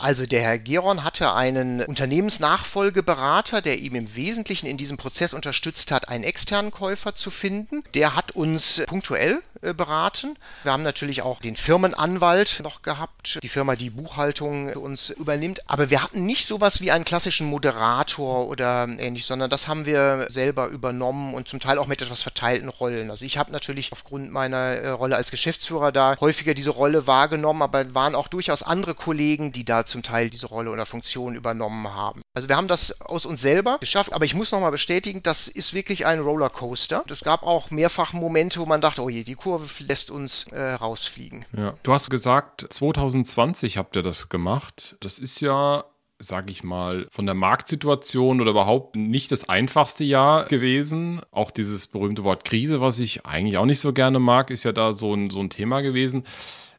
Also 0.00 0.26
der 0.26 0.42
Herr 0.42 0.60
Geron 0.60 1.02
hatte 1.02 1.34
einen 1.34 1.82
Unternehmensnachfolgeberater, 1.82 3.60
der 3.60 3.80
ihm 3.80 3.96
im 3.96 4.14
Wesentlichen 4.14 4.68
in 4.68 4.76
diesem 4.76 4.96
Prozess 4.96 5.34
unterstützt 5.34 5.90
hat, 5.90 6.08
einen 6.08 6.22
externen 6.22 6.70
Käufer 6.70 7.16
zu 7.16 7.32
finden. 7.32 7.82
Der 7.94 8.14
hat 8.14 8.30
uns 8.30 8.80
punktuell 8.86 9.42
äh, 9.60 9.74
beraten. 9.74 10.36
Wir 10.62 10.70
haben 10.70 10.84
natürlich 10.84 11.22
auch 11.22 11.40
den 11.40 11.56
Firmenanwalt 11.56 12.60
noch 12.62 12.82
gehabt, 12.82 13.40
die 13.42 13.48
Firma, 13.48 13.74
die 13.74 13.90
Buchhaltung 13.90 14.72
uns 14.74 15.10
übernimmt. 15.10 15.68
Aber 15.68 15.90
wir 15.90 16.00
hatten 16.00 16.24
nicht 16.24 16.46
sowas 16.46 16.80
wie 16.80 16.92
einen 16.92 17.04
klassischen 17.04 17.48
Moderator 17.48 18.46
oder 18.46 18.86
ähnlich, 19.00 19.24
sondern 19.24 19.50
das 19.50 19.66
haben 19.66 19.84
wir 19.84 20.28
selber 20.30 20.68
übernommen 20.68 21.34
und 21.34 21.48
zum 21.48 21.58
Teil 21.58 21.76
auch 21.76 21.88
mit 21.88 22.00
etwas 22.02 22.22
verteilten 22.22 22.68
Rollen. 22.68 23.10
Also 23.10 23.24
ich 23.24 23.36
habe 23.36 23.50
natürlich 23.50 23.90
aufgrund 23.90 24.30
meiner 24.30 24.58
äh, 24.58 24.90
Rolle 24.90 25.16
als 25.16 25.32
Geschäftsführer 25.32 25.90
da 25.90 26.14
häufiger 26.20 26.54
diese 26.54 26.70
Rolle 26.70 27.08
wahrgenommen, 27.08 27.62
aber 27.62 27.96
waren 27.96 28.14
auch 28.14 28.28
durchaus 28.28 28.62
andere 28.62 28.94
Kollegen, 28.94 29.50
die 29.50 29.64
da 29.64 29.84
zum 29.88 30.02
Teil 30.02 30.30
diese 30.30 30.46
Rolle 30.46 30.70
oder 30.70 30.86
Funktion 30.86 31.34
übernommen 31.34 31.88
haben. 31.88 32.22
Also 32.34 32.48
wir 32.48 32.56
haben 32.56 32.68
das 32.68 33.00
aus 33.00 33.26
uns 33.26 33.40
selber 33.40 33.78
geschafft, 33.80 34.12
aber 34.12 34.24
ich 34.24 34.34
muss 34.34 34.52
nochmal 34.52 34.70
bestätigen, 34.70 35.22
das 35.22 35.48
ist 35.48 35.74
wirklich 35.74 36.06
ein 36.06 36.20
Rollercoaster. 36.20 37.04
Es 37.10 37.22
gab 37.22 37.42
auch 37.42 37.70
mehrfach 37.70 38.12
Momente, 38.12 38.60
wo 38.60 38.66
man 38.66 38.80
dachte, 38.80 39.02
oh 39.02 39.08
je, 39.08 39.24
die 39.24 39.34
Kurve 39.34 39.66
lässt 39.84 40.10
uns 40.10 40.46
äh, 40.52 40.72
rausfliegen. 40.72 41.44
Ja. 41.56 41.74
Du 41.82 41.92
hast 41.92 42.10
gesagt, 42.10 42.66
2020 42.68 43.78
habt 43.78 43.96
ihr 43.96 44.02
das 44.02 44.28
gemacht. 44.28 44.96
Das 45.00 45.18
ist 45.18 45.40
ja 45.40 45.84
sag 46.18 46.50
ich 46.50 46.64
mal, 46.64 47.06
von 47.10 47.26
der 47.26 47.34
Marktsituation 47.34 48.40
oder 48.40 48.50
überhaupt 48.50 48.96
nicht 48.96 49.30
das 49.30 49.48
einfachste 49.48 50.02
Jahr 50.04 50.46
gewesen. 50.46 51.20
Auch 51.30 51.50
dieses 51.50 51.86
berühmte 51.86 52.24
Wort 52.24 52.44
Krise, 52.44 52.80
was 52.80 52.98
ich 52.98 53.24
eigentlich 53.24 53.56
auch 53.56 53.66
nicht 53.66 53.80
so 53.80 53.92
gerne 53.92 54.18
mag, 54.18 54.50
ist 54.50 54.64
ja 54.64 54.72
da 54.72 54.92
so 54.92 55.14
ein, 55.14 55.30
so 55.30 55.40
ein 55.40 55.50
Thema 55.50 55.80
gewesen. 55.80 56.24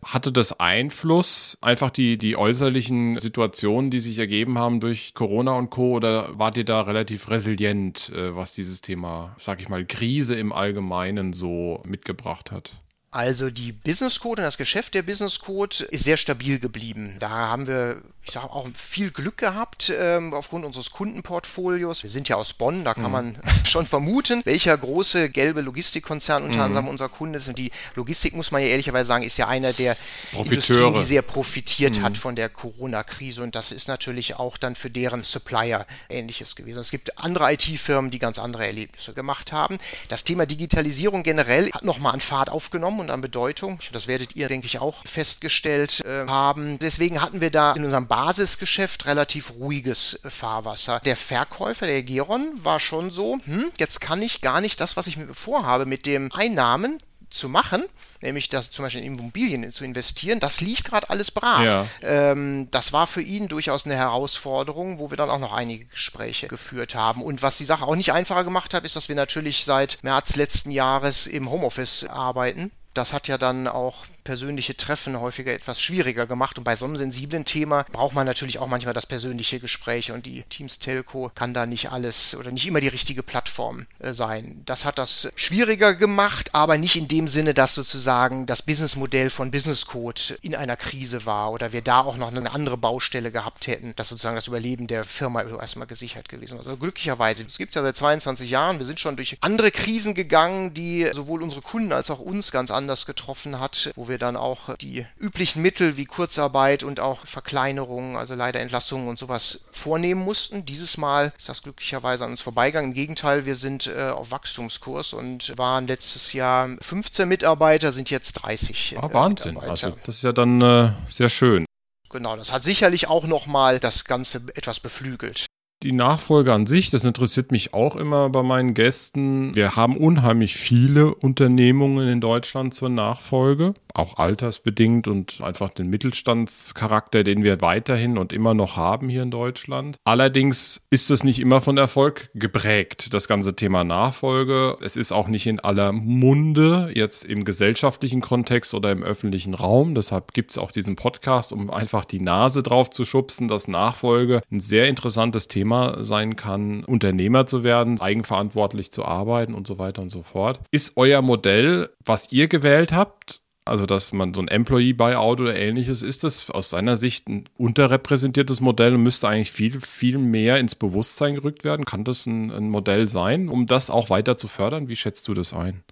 Hatte 0.04 0.32
das 0.32 0.60
Einfluss, 0.60 1.58
einfach 1.62 1.90
die, 1.90 2.18
die 2.18 2.38
äußerlichen 2.38 3.20
Situationen, 3.20 3.92
die 3.92 4.00
sich 4.00 4.18
ergeben 4.18 4.58
haben 4.58 4.80
durch 4.80 5.14
Corona 5.14 5.52
und 5.54 5.70
Co. 5.70 5.92
Oder 5.92 6.30
wart 6.40 6.56
ihr 6.56 6.66
da 6.66 6.82
relativ 6.82 7.30
resilient, 7.30 8.10
äh, 8.16 8.36
was 8.36 8.54
dieses 8.54 8.82
Thema, 8.82 9.36
sag 9.38 9.62
ich 9.62 9.68
mal, 9.68 9.86
Krise 9.86 10.36
im 10.36 10.54
Allgemeinen 10.54 11.34
so 11.34 11.82
mitgebracht 11.86 12.52
hat? 12.52 12.78
Also 13.12 13.50
die 13.50 13.72
Business 13.72 14.20
Code 14.20 14.42
und 14.42 14.46
das 14.46 14.58
Geschäft 14.58 14.94
der 14.94 15.02
Business 15.02 15.40
Code 15.40 15.84
ist 15.90 16.04
sehr 16.04 16.18
stabil 16.18 16.60
geblieben. 16.60 17.16
Da 17.20 17.30
haben 17.30 17.66
wir 17.66 18.04
ich 18.30 18.36
sage 18.36 18.52
auch 18.52 18.68
viel 18.76 19.10
Glück 19.10 19.38
gehabt 19.38 19.92
ähm, 19.98 20.34
aufgrund 20.34 20.64
unseres 20.64 20.92
Kundenportfolios. 20.92 22.04
Wir 22.04 22.10
sind 22.12 22.30
ja 22.30 22.36
aus 22.36 22.54
Bonn, 22.54 22.84
da 22.84 22.94
kann 22.94 23.06
mhm. 23.06 23.12
man 23.12 23.38
schon 23.66 23.88
vermuten, 23.88 24.42
welcher 24.46 24.78
große 24.78 25.30
gelbe 25.30 25.62
Logistikkonzern 25.62 26.44
unter 26.44 26.58
mhm. 26.58 26.64
anderem 26.64 26.88
unser 26.88 27.10
Kunde 27.10 27.38
ist. 27.38 27.48
Und 27.48 27.58
die 27.58 27.72
Logistik, 27.96 28.36
muss 28.36 28.52
man 28.52 28.62
ja 28.62 28.68
ehrlicherweise 28.68 29.08
sagen, 29.08 29.24
ist 29.24 29.38
ja 29.38 29.48
einer 29.48 29.74
der 29.74 29.98
Industrien, 30.32 30.94
die 30.94 31.04
sehr 31.04 31.24
profitiert 31.24 31.98
mhm. 31.98 32.04
hat 32.04 32.18
von 32.18 32.36
der 32.36 32.50
Corona-Krise. 32.50 33.42
Und 33.42 33.56
das 33.56 33.72
ist 33.72 33.88
natürlich 33.88 34.36
auch 34.36 34.58
dann 34.58 34.76
für 34.76 34.92
deren 34.92 35.24
Supplier 35.24 35.88
ähnliches 36.10 36.56
gewesen. 36.56 36.80
Es 36.80 36.92
gibt 36.92 37.18
andere 37.18 37.52
IT-Firmen, 37.54 38.12
die 38.12 38.20
ganz 38.20 38.38
andere 38.38 38.66
Erlebnisse 38.66 39.14
gemacht 39.14 39.52
haben. 39.52 39.80
Das 40.08 40.24
Thema 40.24 40.46
Digitalisierung 40.46 41.24
generell 41.24 41.72
hat 41.72 41.84
nochmal 41.84 42.14
an 42.14 42.22
Fahrt 42.22 42.50
aufgenommen 42.50 43.00
und 43.00 43.10
an 43.10 43.22
Bedeutung. 43.22 43.80
Das 43.92 44.08
werdet 44.08 44.36
ihr, 44.36 44.50
denke 44.50 44.68
ich, 44.68 44.80
auch 44.80 45.04
festgestellt 45.06 46.02
äh, 46.06 46.28
haben. 46.28 46.78
Deswegen 46.78 47.22
hatten 47.22 47.42
wir 47.42 47.50
da 47.50 47.74
in 47.74 47.84
unserem 47.84 48.08
Basisgeschäft 48.20 49.06
relativ 49.06 49.54
ruhiges 49.60 50.20
Fahrwasser. 50.26 51.00
Der 51.06 51.16
Verkäufer, 51.16 51.88
der 51.88 52.04
Geron, 52.04 52.52
war 52.64 52.82
schon 52.82 53.12
so, 53.12 53.40
hm, 53.46 53.72
jetzt 53.78 54.02
kann 54.02 54.22
ich 54.22 54.42
gar 54.42 54.60
nicht 54.60 54.82
das, 54.82 54.98
was 54.98 55.08
ich 55.08 55.16
mir 55.16 55.34
vorhabe, 55.34 55.86
mit 55.86 56.06
dem 56.06 56.30
Einnahmen 56.34 57.02
zu 57.30 57.48
machen, 57.48 57.82
nämlich 58.20 58.50
das 58.50 58.72
zum 58.72 58.84
Beispiel 58.84 59.04
in 59.06 59.18
Immobilien 59.18 59.72
zu 59.72 59.86
investieren, 59.86 60.42
das 60.42 60.60
liegt 60.60 60.84
gerade 60.84 61.10
alles 61.10 61.32
brach. 61.32 61.64
Ja. 61.64 61.88
Ähm, 62.02 62.68
das 62.72 62.92
war 62.92 63.08
für 63.08 63.22
ihn 63.22 63.48
durchaus 63.48 63.86
eine 63.86 63.96
Herausforderung, 63.96 65.00
wo 65.00 65.12
wir 65.12 65.18
dann 65.18 65.30
auch 65.30 65.40
noch 65.40 65.54
einige 65.54 65.86
Gespräche 65.86 66.50
geführt 66.50 66.96
haben. 66.96 67.24
Und 67.24 67.42
was 67.42 67.58
die 67.58 67.64
Sache 67.64 67.86
auch 67.86 67.96
nicht 67.96 68.12
einfacher 68.12 68.44
gemacht 68.44 68.74
hat, 68.74 68.84
ist, 68.84 68.98
dass 68.98 69.08
wir 69.08 69.16
natürlich 69.16 69.64
seit 69.64 70.00
März 70.04 70.36
letzten 70.36 70.72
Jahres 70.72 71.26
im 71.26 71.50
Homeoffice 71.50 72.04
arbeiten. 72.04 72.72
Das 72.94 73.14
hat 73.14 73.30
ja 73.30 73.38
dann 73.38 73.70
auch 73.70 74.04
persönliche 74.30 74.78
Treffen 74.78 75.20
häufiger 75.20 75.52
etwas 75.52 75.82
schwieriger 75.82 76.28
gemacht. 76.28 76.60
Und 76.60 76.64
bei 76.64 76.76
so 76.76 76.86
einem 76.86 76.98
sensiblen 76.98 77.46
Thema 77.46 77.84
braucht 77.92 78.14
man 78.14 78.28
natürlich 78.28 78.60
auch 78.60 78.68
manchmal 78.68 78.94
das 78.94 79.08
persönliche 79.08 79.60
Gespräch 79.60 80.12
und 80.12 80.28
die 80.28 80.44
Teams 80.44 80.78
Telco 80.78 81.32
kann 81.34 81.56
da 81.56 81.66
nicht 81.66 81.92
alles 81.92 82.36
oder 82.36 82.52
nicht 82.52 82.68
immer 82.68 82.80
die 82.80 82.90
richtige 82.90 83.24
Plattform 83.24 83.88
äh, 83.98 84.14
sein. 84.14 84.62
Das 84.68 84.86
hat 84.86 85.00
das 85.00 85.32
schwieriger 85.34 85.96
gemacht, 85.96 86.54
aber 86.54 86.78
nicht 86.78 86.96
in 86.96 87.08
dem 87.08 87.28
Sinne, 87.28 87.56
dass 87.56 87.74
sozusagen 87.74 88.46
das 88.46 88.62
Businessmodell 88.62 89.32
von 89.32 89.50
Business 89.50 89.88
Code 89.88 90.22
in 90.44 90.54
einer 90.54 90.76
Krise 90.76 91.26
war 91.26 91.52
oder 91.52 91.74
wir 91.74 91.82
da 91.82 92.02
auch 92.02 92.18
noch 92.18 92.28
eine 92.28 92.52
andere 92.52 92.78
Baustelle 92.78 93.32
gehabt 93.32 93.66
hätten, 93.66 93.96
dass 93.96 94.10
sozusagen 94.10 94.36
das 94.36 94.46
Überleben 94.46 94.86
der 94.86 95.06
Firma 95.06 95.42
erstmal 95.42 95.88
gesichert 95.88 96.30
gewesen 96.30 96.60
ist. 96.60 96.68
Also 96.68 96.78
glücklicherweise, 96.78 97.46
es 97.48 97.58
gibt 97.58 97.74
ja 97.74 97.82
seit 97.82 97.98
22 97.98 98.48
Jahren, 98.48 98.78
wir 98.78 98.86
sind 98.86 99.00
schon 99.00 99.16
durch 99.16 99.38
andere 99.42 99.72
Krisen 99.72 100.14
gegangen, 100.14 100.76
die 100.76 101.10
sowohl 101.16 101.42
unsere 101.42 101.64
Kunden 101.64 101.94
als 101.94 102.12
auch 102.12 102.20
uns 102.20 102.52
ganz 102.52 102.70
anders 102.70 103.08
getroffen 103.08 103.60
hat, 103.60 103.92
wo 103.96 104.08
wir 104.08 104.19
dann 104.20 104.36
auch 104.36 104.76
die 104.76 105.06
üblichen 105.18 105.62
Mittel 105.62 105.98
wie 105.98 106.06
Kurzarbeit 106.06 106.84
und 106.84 107.00
auch 107.00 107.26
Verkleinerungen, 107.26 108.16
also 108.16 108.36
leider 108.36 108.60
Entlassungen 108.60 109.08
und 109.08 109.18
sowas 109.18 109.66
vornehmen 109.72 110.24
mussten. 110.24 110.66
Dieses 110.66 110.98
Mal 110.98 111.34
ist 111.38 111.50
das 111.50 111.64
glücklicherweise 111.64 112.26
an 112.26 112.32
uns 112.32 112.42
vorbeigegangen. 112.42 112.92
Im 112.92 112.96
Gegenteil, 112.96 113.46
wir 113.46 113.56
sind 113.56 113.88
äh, 113.88 114.10
auf 114.10 114.32
Wachstumskurs 114.32 115.14
und 115.14 115.58
waren 115.58 115.88
letztes 115.88 116.34
Jahr 116.34 116.70
15 116.80 117.28
Mitarbeiter, 117.28 117.92
sind 117.92 118.10
jetzt 118.10 118.34
30. 118.34 118.98
Ah, 118.98 119.10
Wahnsinn. 119.12 119.58
Also 119.58 119.96
das 120.06 120.18
ist 120.18 120.24
ja 120.24 120.32
dann 120.32 120.62
äh, 120.62 120.92
sehr 121.08 121.30
schön. 121.30 121.66
Genau, 122.10 122.36
das 122.36 122.52
hat 122.52 122.64
sicherlich 122.64 123.08
auch 123.08 123.26
nochmal 123.26 123.80
das 123.80 124.06
Ganze 124.06 124.42
etwas 124.56 124.80
beflügelt. 124.80 125.46
Die 125.82 125.94
Nachfolge 125.94 126.54
an 126.54 126.66
sich, 126.66 126.90
das 126.90 127.06
interessiert 127.06 127.54
mich 127.54 127.74
auch 127.74 127.96
immer 127.96 128.30
bei 128.30 128.44
meinen 128.44 128.74
Gästen. 128.74 129.56
Wir 129.56 129.78
haben 129.78 129.96
unheimlich 129.96 130.58
viele 130.58 131.16
Unternehmungen 131.16 132.10
in 132.10 132.20
Deutschland 132.20 132.74
zur 132.74 132.90
Nachfolge 132.90 133.74
auch 133.94 134.18
altersbedingt 134.18 135.08
und 135.08 135.42
einfach 135.42 135.70
den 135.70 135.90
Mittelstandscharakter, 135.90 137.24
den 137.24 137.44
wir 137.44 137.62
weiterhin 137.62 138.18
und 138.18 138.34
immer 138.34 138.54
noch 138.54 138.78
haben 138.78 139.10
hier 139.10 139.24
in 139.24 139.32
Deutschland. 139.32 139.98
Allerdings 140.06 140.86
ist 140.90 141.12
es 141.12 141.24
nicht 141.24 141.40
immer 141.40 141.60
von 141.60 141.78
Erfolg 141.78 142.30
geprägt, 142.34 143.14
das 143.14 143.28
ganze 143.28 143.56
Thema 143.56 143.84
Nachfolge. 143.84 144.78
Es 144.82 144.96
ist 144.96 145.12
auch 145.12 145.28
nicht 145.28 145.48
in 145.48 145.60
aller 145.60 145.92
Munde, 145.92 146.92
jetzt 146.94 147.26
im 147.26 147.44
gesellschaftlichen 147.44 148.22
Kontext 148.22 148.74
oder 148.74 148.92
im 148.92 149.04
öffentlichen 149.04 149.54
Raum. 149.54 149.96
Deshalb 149.96 150.34
gibt 150.34 150.52
es 150.52 150.58
auch 150.58 150.72
diesen 150.72 150.96
Podcast, 150.96 151.52
um 151.52 151.70
einfach 151.70 152.06
die 152.06 152.22
Nase 152.22 152.64
drauf 152.64 152.90
zu 152.90 153.06
schubsen, 153.06 153.48
dass 153.48 153.68
Nachfolge 153.68 154.42
ein 154.52 154.60
sehr 154.60 154.88
interessantes 154.88 155.48
Thema 155.48 155.69
sein 156.00 156.36
kann, 156.36 156.84
Unternehmer 156.84 157.46
zu 157.46 157.64
werden, 157.64 158.00
eigenverantwortlich 158.00 158.92
zu 158.92 159.06
arbeiten 159.06 159.54
und 159.54 159.68
so 159.68 159.80
weiter 159.80 160.02
und 160.02 160.10
so 160.10 160.24
fort. 160.24 160.60
Ist 160.72 160.94
euer 160.96 161.22
Modell, 161.22 161.90
was 162.04 162.32
ihr 162.32 162.48
gewählt 162.48 162.92
habt, 162.92 163.42
also 163.70 163.86
dass 163.86 164.12
man 164.14 164.34
so 164.34 164.42
ein 164.42 164.48
Employee 164.48 164.94
Buyout 164.94 165.40
oder 165.40 165.56
ähnliches, 165.56 166.02
ist 166.02 166.24
das 166.24 166.50
aus 166.50 166.72
seiner 166.72 166.98
Sicht 166.98 167.28
ein 167.30 167.48
unterrepräsentiertes 167.58 168.62
Modell 168.62 168.96
und 168.96 169.04
müsste 169.04 169.28
eigentlich 169.28 169.52
viel, 169.52 169.80
viel 169.80 170.18
mehr 170.18 170.58
ins 170.58 170.76
Bewusstsein 170.76 171.36
gerückt 171.36 171.64
werden. 171.64 171.86
Kann 171.86 172.04
das 172.04 172.26
ein, 172.26 172.52
ein 172.52 172.70
Modell 172.70 173.08
sein, 173.08 173.48
um 173.48 173.68
das 173.68 173.92
auch 173.92 174.10
weiter 174.10 174.38
zu 174.38 174.48
fördern? 174.48 174.88
Wie 174.88 174.96
schätzt 174.96 175.28
du 175.28 175.34
das 175.36 175.54
ein? 175.54 175.84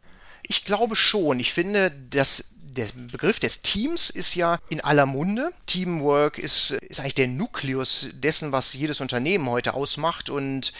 Ich 0.43 0.65
glaube 0.65 0.95
schon. 0.95 1.39
Ich 1.39 1.53
finde, 1.53 1.91
dass 2.09 2.55
der 2.77 2.87
Begriff 3.11 3.39
des 3.39 3.61
Teams 3.61 4.09
ist 4.09 4.35
ja 4.35 4.59
in 4.69 4.81
aller 4.81 5.05
Munde. 5.05 5.51
Teamwork 5.65 6.37
ist, 6.37 6.71
ist 6.71 6.99
eigentlich 6.99 7.15
der 7.15 7.27
Nukleus 7.27 8.09
dessen, 8.13 8.51
was 8.51 8.73
jedes 8.73 9.01
Unternehmen 9.01 9.49
heute 9.49 9.73
ausmacht. 9.73 10.29
Und 10.29 10.71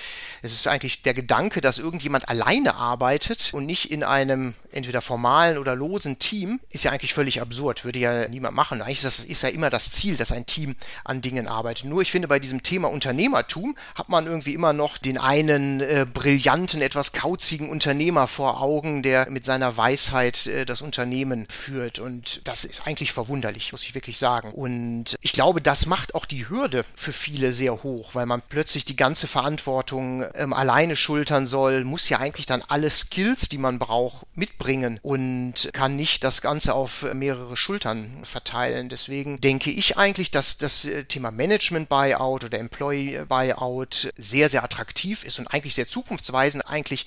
es 0.43 0.53
ist 0.53 0.67
eigentlich 0.67 1.01
der 1.01 1.13
Gedanke, 1.13 1.60
dass 1.60 1.79
irgendjemand 1.79 2.29
alleine 2.29 2.75
arbeitet 2.75 3.53
und 3.53 3.65
nicht 3.65 3.91
in 3.91 4.03
einem 4.03 4.53
entweder 4.71 5.01
formalen 5.01 5.57
oder 5.57 5.75
losen 5.75 6.19
Team, 6.19 6.60
ist 6.69 6.83
ja 6.83 6.91
eigentlich 6.91 7.13
völlig 7.13 7.41
absurd. 7.41 7.83
Würde 7.83 7.99
ja 7.99 8.27
niemand 8.27 8.55
machen. 8.55 8.81
Eigentlich 8.81 8.97
ist, 8.97 9.05
das, 9.05 9.25
ist 9.25 9.43
ja 9.43 9.49
immer 9.49 9.69
das 9.69 9.91
Ziel, 9.91 10.15
dass 10.17 10.31
ein 10.31 10.45
Team 10.45 10.75
an 11.03 11.21
Dingen 11.21 11.47
arbeitet. 11.47 11.86
Nur 11.86 12.01
ich 12.01 12.12
finde, 12.12 12.27
bei 12.27 12.39
diesem 12.39 12.62
Thema 12.62 12.89
Unternehmertum 12.89 13.75
hat 13.95 14.10
man 14.10 14.27
irgendwie 14.27 14.53
immer 14.53 14.73
noch 14.73 14.99
den 14.99 15.17
einen 15.17 15.81
äh, 15.81 16.05
brillanten, 16.12 16.81
etwas 16.81 17.12
kauzigen 17.12 17.69
Unternehmer 17.69 18.27
vor 18.27 18.62
Augen, 18.62 19.01
der 19.01 19.29
mit 19.31 19.43
seiner 19.43 19.77
Weisheit 19.77 20.45
äh, 20.45 20.65
das 20.65 20.81
Unternehmen 20.81 21.47
führt 21.49 21.87
wird. 21.88 22.00
Und 22.00 22.41
das 22.43 22.65
ist 22.65 22.86
eigentlich 22.86 23.13
verwunderlich, 23.13 23.71
muss 23.71 23.84
ich 23.84 23.95
wirklich 23.95 24.17
sagen. 24.17 24.52
Und 24.52 25.15
ich 25.21 25.32
glaube, 25.32 25.62
das 25.62 25.86
macht 25.86 26.15
auch 26.15 26.26
die 26.26 26.50
Hürde 26.50 26.84
für 26.95 27.13
viele 27.13 27.54
sehr 27.54 27.84
hoch, 27.84 28.13
weil 28.13 28.26
man 28.26 28.41
plötzlich 28.41 28.84
die 28.84 28.95
ganze 28.95 29.28
Verantwortung 29.28 30.26
ähm, 30.36 30.54
alleine 30.54 30.95
schultern 30.95 31.45
soll, 31.45 31.84
muss 31.86 32.10
ja 32.10 32.19
eigentlich 32.19 32.45
dann 32.45 32.63
alle 32.67 32.89
Skills, 32.89 33.47
die 33.50 33.58
man 33.58 33.80
braucht, 33.80 34.26
mitbringen 34.36 35.00
und 35.02 35.69
kann 35.71 35.95
nicht 35.95 36.23
das 36.23 36.41
Ganze 36.41 36.73
auf 36.73 37.13
mehrere 37.13 37.56
Schultern 37.56 38.12
verteilen. 38.23 38.89
Deswegen 38.89 39.39
denke 39.39 39.71
ich 39.71 39.97
eigentlich, 39.97 40.32
dass 40.32 40.58
das 40.58 40.86
äh, 40.86 41.06
Thema 41.06 41.32
Management 41.32 41.88
Buyout 41.88 42.43
oder 42.43 42.60
Employee 42.60 43.26
Buyout 43.28 44.12
sehr, 44.17 44.50
sehr 44.50 44.63
attraktiv 44.63 45.23
ist 45.23 45.39
und 45.39 45.47
eigentlich 45.47 45.76
sehr 45.76 45.88
zukunftsweisend, 45.88 46.67
eigentlich 46.67 47.06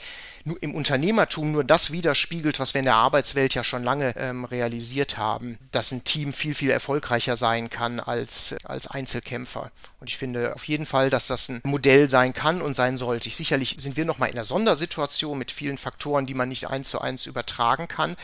im 0.61 0.75
Unternehmertum 0.75 1.53
nur 1.53 1.65
das 1.65 1.91
widerspiegelt, 1.91 2.59
was 2.59 2.73
wir 2.75 2.79
in 2.79 2.87
der 2.87 2.97
Arbeitswelt 2.97 3.55
ja 3.55 3.63
schon 3.63 3.85
lange 3.85 4.15
ähm, 4.17 4.45
realisiert 4.45 5.19
haben, 5.19 5.59
dass 5.71 5.93
ein 5.93 6.05
Team 6.05 6.33
viel, 6.33 6.55
viel 6.55 6.71
erfolgreicher 6.71 7.37
sein 7.37 7.69
kann 7.69 8.01
als, 8.01 8.57
als 8.65 8.87
Einzelkämpfer. 8.87 9.71
Und 10.01 10.09
ich 10.09 10.17
finde 10.17 10.55
auf 10.55 10.65
jeden 10.65 10.87
Fall, 10.87 11.11
dass 11.11 11.27
das 11.27 11.49
ein 11.49 11.61
Modell 11.65 12.09
sein 12.09 12.33
kann 12.33 12.63
und 12.63 12.75
sein 12.75 12.97
sollte. 12.97 13.29
Sicherlich 13.29 13.77
sind 13.79 13.97
wir 13.97 14.05
nochmal 14.07 14.31
in 14.31 14.37
einer 14.37 14.45
Sondersituation 14.45 15.37
mit 15.37 15.53
vielen 15.53 15.79
Faktoren, 15.79 16.27
die 16.27 16.35
man 16.35 16.49
nicht 16.49 16.69
eins 16.69 16.89
zu 16.89 17.01
eins 17.01 17.27
übertragen 17.27 17.87
kann. 17.87 18.17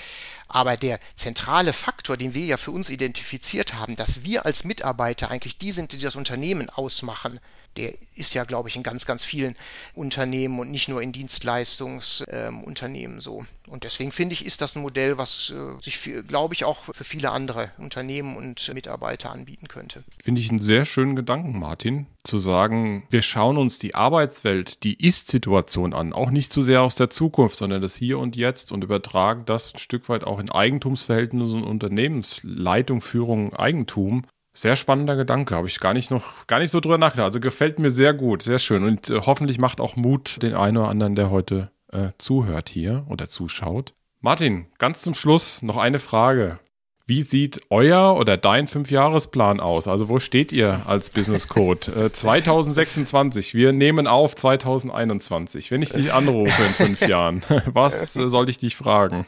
Aber 0.49 0.77
der 0.77 1.01
zentrale 1.17 1.73
Faktor, 1.73 2.17
den 2.17 2.33
wir 2.33 2.47
ja 2.47 2.57
für 2.57 2.71
uns 2.71 2.89
identifiziert 2.89 3.75
haben, 3.75 3.97
dass 3.97 4.25
wir 4.25 4.47
als 4.47 4.65
Mitarbeiter 4.65 5.31
eigentlich 5.31 5.59
die 5.59 5.73
sind, 5.73 5.93
die 5.93 5.99
das 5.99 6.17
Unternehmen 6.17 6.71
ausmachen, 6.71 7.41
der 7.77 7.95
ist 8.15 8.35
ja, 8.35 8.45
glaube 8.45 8.69
ich, 8.69 8.77
in 8.77 8.83
ganz, 8.83 9.07
ganz 9.07 9.25
vielen 9.25 9.55
Unternehmen 9.95 10.59
und 10.59 10.71
nicht 10.71 10.89
nur 10.89 11.03
in 11.03 11.13
Dienstleistungsunternehmen 11.13 13.17
ähm, 13.17 13.21
so. 13.21 13.45
Und 13.69 13.85
deswegen 13.85 14.13
finde 14.13 14.35
ich, 14.35 14.47
ist 14.47 14.61
das 14.61 14.77
ein 14.77 14.83
Modell, 14.83 15.19
was 15.19 15.53
äh, 15.55 15.83
sich, 15.83 15.99
glaube 16.27 16.55
ich, 16.55 16.65
auch 16.65 16.85
für 16.85 17.05
viele 17.05 17.33
andere 17.33 17.71
Unternehmen 17.79 18.37
und 18.37 18.73
Mitarbeiter 18.75 19.31
anbieten 19.31 19.69
könnte. 19.69 20.05
Finde 20.23 20.41
ich 20.41 20.51
einen 20.51 20.63
sehr 20.63 20.87
schönen 20.87 21.17
Gedanken, 21.17 21.59
Martin, 21.59 22.07
zu 22.25 22.39
sagen, 22.39 23.07
wir 23.11 23.23
schauen 23.23 23.57
uns 23.57 23.79
die 23.79 23.95
Arbeitswelt, 23.95 24.83
die 24.85 24.95
Ist-Situation 24.95 25.95
an, 25.95 26.13
auch 26.13 26.31
nicht 26.31 26.53
zu 26.53 26.63
sehr 26.63 26.83
aus 26.83 26.95
der 26.95 27.11
Zukunft, 27.11 27.57
sondern 27.57 27.83
das 27.83 27.97
Hier 27.97 28.19
und 28.19 28.37
Jetzt 28.37 28.73
und 28.73 28.85
übertragen 28.85 29.45
das 29.47 29.75
ein 29.75 29.79
Stück 29.79 30.09
weit 30.09 30.25
auch 30.25 30.39
in 30.39 30.51
Eigentumsverhältnisse 30.51 31.57
und 31.57 31.65
Unternehmensleitung, 31.65 33.01
Führung, 33.01 33.55
Eigentum 33.55 34.27
sehr 34.57 34.77
spannender 34.77 35.17
Gedanke, 35.17 35.55
habe 35.55 35.69
ich 35.69 35.81
gar 35.81 35.93
nicht 35.93 36.11
noch 36.11 36.47
gar 36.47 36.59
nicht 36.59 36.71
so 36.71 36.81
drüber 36.81 36.99
nachgedacht. 36.99 37.27
Also 37.27 37.41
gefällt 37.41 37.79
mir 37.79 37.91
sehr 37.91 38.15
gut, 38.15 38.43
sehr 38.43 38.59
schön 38.59 38.85
und 38.85 39.11
äh, 39.11 39.21
hoffentlich 39.27 39.59
macht 39.59 39.81
auch 39.81 39.97
Mut 39.97 40.43
den 40.43 40.55
einen 40.55 40.79
oder 40.79 40.89
anderen, 40.89 41.15
der 41.15 41.31
heute 41.31 41.71
äh, 41.93 42.09
zuhört 42.19 42.69
hier 42.69 43.05
oder 43.09 43.29
zuschaut. 43.29 43.95
Martin, 44.21 44.67
ganz 44.79 45.03
zum 45.03 45.15
Schluss 45.15 45.63
noch 45.63 45.77
eine 45.77 45.99
Frage. 45.99 46.59
Wie 47.09 47.23
sieht 47.23 47.61
euer 47.71 48.17
oder 48.17 48.37
dein 48.37 48.67
Fünfjahresplan 48.67 49.61
aus? 49.61 49.87
Also 49.87 50.09
wo 50.09 50.19
steht 50.19 50.51
ihr 50.51 50.83
als 50.87 51.11
Business 51.11 51.47
Code? 51.47 51.93
Äh, 52.07 52.11
2026, 52.11 53.55
wir 53.55 53.73
nehmen 53.73 54.09
auf 54.09 54.35
2021. 54.35 55.71
Wenn 55.71 55.83
ich 55.83 55.91
dich 55.91 56.13
anrufe 56.13 56.63
in 56.63 56.73
fünf 56.73 57.01
Jahren, 57.09 57.43
was 57.67 58.17
äh, 58.17 58.29
soll 58.29 58.49
ich 58.49 58.59
dich 58.59 58.75
fragen? 58.75 59.27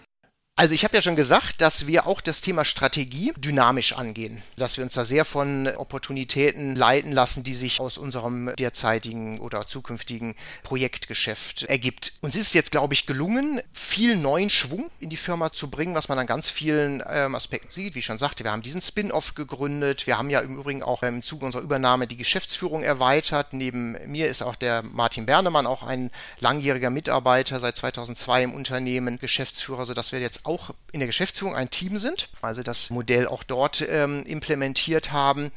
Also 0.59 0.75
ich 0.75 0.83
habe 0.83 0.97
ja 0.97 1.01
schon 1.01 1.15
gesagt, 1.15 1.61
dass 1.61 1.87
wir 1.87 2.09
auch 2.09 2.21
das 2.21 2.41
Thema 2.41 2.65
Strategie 2.65 3.33
dynamisch 3.37 3.93
angehen, 3.93 4.43
dass 4.57 4.77
wir 4.77 4.83
uns 4.83 4.95
da 4.95 5.05
sehr 5.05 5.25
von 5.25 5.69
Opportunitäten 5.69 6.75
leiten 6.75 7.13
lassen, 7.13 7.45
die 7.45 7.55
sich 7.55 7.79
aus 7.79 7.97
unserem 7.97 8.51
derzeitigen 8.59 9.39
oder 9.39 9.69
zukünftigen 9.69 10.35
Projektgeschäft 10.65 11.63
ergibt. 11.63 12.15
Uns 12.23 12.35
ist 12.35 12.55
jetzt, 12.55 12.73
glaube 12.73 12.95
ich, 12.95 13.07
gelungen, 13.07 13.61
viel 13.73 14.17
neuen 14.17 14.51
Schwung 14.51 14.91
in 14.99 15.11
die 15.11 15.17
Firma 15.17 15.53
zu 15.53 15.71
bringen, 15.71 15.95
was 15.95 16.09
man 16.09 16.19
an 16.19 16.27
ganz 16.27 16.51
vielen 16.51 17.05
ähm, 17.09 17.37
Aspekten 17.37 17.71
sieht. 17.71 17.95
Wie 17.95 18.01
ich 18.01 18.07
schon 18.07 18.19
sagte, 18.19 18.43
wir 18.43 18.51
haben 18.51 18.63
diesen 18.63 18.83
Spin-off 18.83 19.37
gegründet. 19.37 20.09
Wir 20.09 20.19
haben 20.19 20.29
ja 20.29 20.41
im 20.41 20.57
Übrigen 20.57 20.83
auch 20.83 21.05
im 21.05 21.23
Zuge 21.23 21.47
unserer 21.47 21.63
Übernahme 21.63 22.09
die 22.09 22.17
Geschäftsführung 22.17 22.83
erweitert. 22.83 23.53
Neben 23.53 23.97
mir 24.11 24.27
ist 24.27 24.43
auch 24.43 24.57
der 24.57 24.83
Martin 24.83 25.25
Bernemann, 25.25 25.69
auch 25.69 25.85
ein 25.85 26.11
langjähriger 26.41 26.91
Mitarbeiter, 26.91 27.61
seit 27.61 27.77
2002 27.77 28.43
im 28.43 28.55
Unternehmen, 28.55 29.21
Geschäftsführer, 29.21 29.87
sodass 29.87 30.11
wir 30.11 30.19
jetzt 30.19 30.48
auch 30.49 30.71
in 30.93 31.01
der 31.01 31.07
Geschäftsführung 31.07 31.55
ein 31.55 31.71
Team 31.71 31.99
sind, 31.99 32.31
also 32.43 32.63
das 32.63 32.91
Modell 32.91 33.29
auch 33.29 33.45
dort 33.45 33.87
ähm, 33.89 34.25
implementiert 34.25 35.13
haben. 35.13 35.53